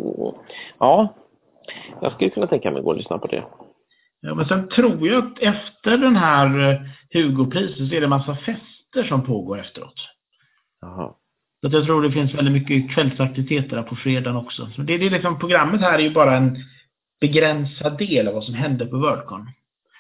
ja, 0.80 1.16
jag 2.02 2.14
skulle 2.14 2.30
kunna 2.30 2.48
tänka 2.48 2.72
mig 2.72 2.80
att 2.80 2.86
gå 2.86 2.92
och 2.92 2.98
lyssna 2.98 3.18
på 3.18 3.28
det. 3.28 3.44
ja, 4.22 4.36
men 4.36 4.46
sen 4.46 4.68
tror 4.68 5.08
jag 5.08 5.26
att 5.26 5.40
efter 5.40 5.98
den 5.98 6.16
här 6.16 6.70
eh, 6.70 6.80
Hugo-priset 7.14 7.90
så 7.90 7.96
är 7.96 8.00
det 8.00 8.04
en 8.04 8.10
massa 8.10 8.36
fester 8.36 9.04
som 9.08 9.26
pågår 9.26 9.60
efteråt. 9.60 10.08
Jaha. 10.82 11.14
Så 11.62 11.76
jag 11.76 11.86
tror 11.86 12.02
det 12.02 12.12
finns 12.12 12.34
väldigt 12.34 12.54
mycket 12.54 12.92
kvällsaktiviteter 12.96 13.84
på 13.84 13.96
fredagen 13.96 14.36
också. 14.38 14.70
Så 14.76 14.82
det, 14.82 14.98
det 14.98 15.06
är 15.06 15.10
liksom, 15.10 15.40
programmet 15.40 15.82
här 15.82 16.00
är 16.00 16.04
ju 16.04 16.14
bara 16.14 16.38
en 16.38 16.58
begränsad 17.22 17.98
del 17.98 18.28
av 18.28 18.34
vad 18.34 18.44
som 18.44 18.54
händer 18.54 18.86
på 18.86 18.98
Worldcon. 18.98 19.50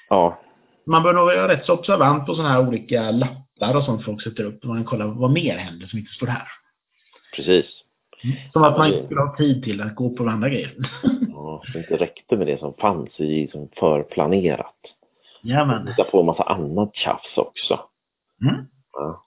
Ja, 0.09 0.39
Man 0.85 1.03
bör 1.03 1.13
nog 1.13 1.25
vara 1.25 1.47
rätt 1.47 1.65
så 1.65 1.73
observant 1.73 2.25
på 2.25 2.35
sådana 2.35 2.53
här 2.53 2.67
olika 2.67 3.11
lappar 3.11 3.75
och 3.75 3.83
sånt 3.83 4.05
folk 4.05 4.23
sätter 4.23 4.43
upp. 4.43 4.63
Man 4.63 4.77
kan 4.77 4.85
kolla 4.85 5.05
vad 5.05 5.31
mer 5.31 5.57
händer 5.57 5.87
som 5.87 5.99
inte 5.99 6.11
står 6.11 6.27
här. 6.27 6.47
precis. 7.35 7.65
Som 8.53 8.63
att 8.63 8.77
man 8.77 8.87
inte 8.87 9.05
skulle 9.05 9.21
ha 9.21 9.35
tid 9.35 9.63
till 9.63 9.81
att 9.81 9.95
gå 9.95 10.09
på 10.09 10.27
andra 10.27 10.49
grejer. 10.49 10.75
Ja, 11.33 11.61
det 11.73 11.79
inte 11.79 11.97
räckte 11.97 12.37
med 12.37 12.47
det 12.47 12.59
som 12.59 12.73
fanns 12.73 13.19
i 13.19 13.47
som 13.47 13.69
förplanerat. 13.79 14.75
Jajamän. 15.43 15.87
Hitta 15.87 16.03
på 16.03 16.19
en 16.19 16.25
massa 16.25 16.43
annat 16.43 16.95
tjafs 16.95 17.37
också. 17.37 17.79
Mm. 18.41 18.65
Ja. 18.93 19.23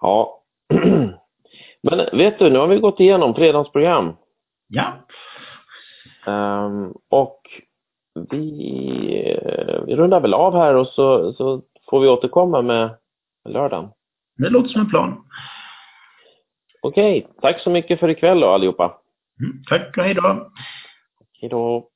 ja. 0.00 0.42
Men 1.82 2.18
vet 2.18 2.38
du, 2.38 2.50
nu 2.50 2.58
har 2.58 2.66
vi 2.66 2.78
gått 2.78 3.00
igenom 3.00 3.34
fredagsprogram. 3.34 4.12
Ja. 4.68 4.92
Ehm, 6.26 6.92
och 7.10 7.40
vi, 8.30 9.36
eh, 9.44 9.82
vi 9.86 9.96
rundar 9.96 10.20
väl 10.20 10.34
av 10.34 10.56
här 10.56 10.74
och 10.74 10.86
så, 10.86 11.32
så 11.32 11.62
får 11.90 12.00
vi 12.00 12.08
återkomma 12.08 12.62
med 12.62 12.90
lördagen. 13.48 13.88
Det 14.36 14.50
låter 14.50 14.68
som 14.68 14.80
en 14.80 14.90
plan. 14.90 15.24
Okej, 16.82 17.26
tack 17.42 17.60
så 17.60 17.70
mycket 17.70 18.00
för 18.00 18.08
ikväll 18.08 18.40
då 18.40 18.48
allihopa. 18.48 19.00
Mm. 19.40 19.62
Tack 19.68 19.96
och 19.96 20.04
hej 20.04 20.14
då. 20.14 20.50
Hej 21.40 21.50
då. 21.50 21.89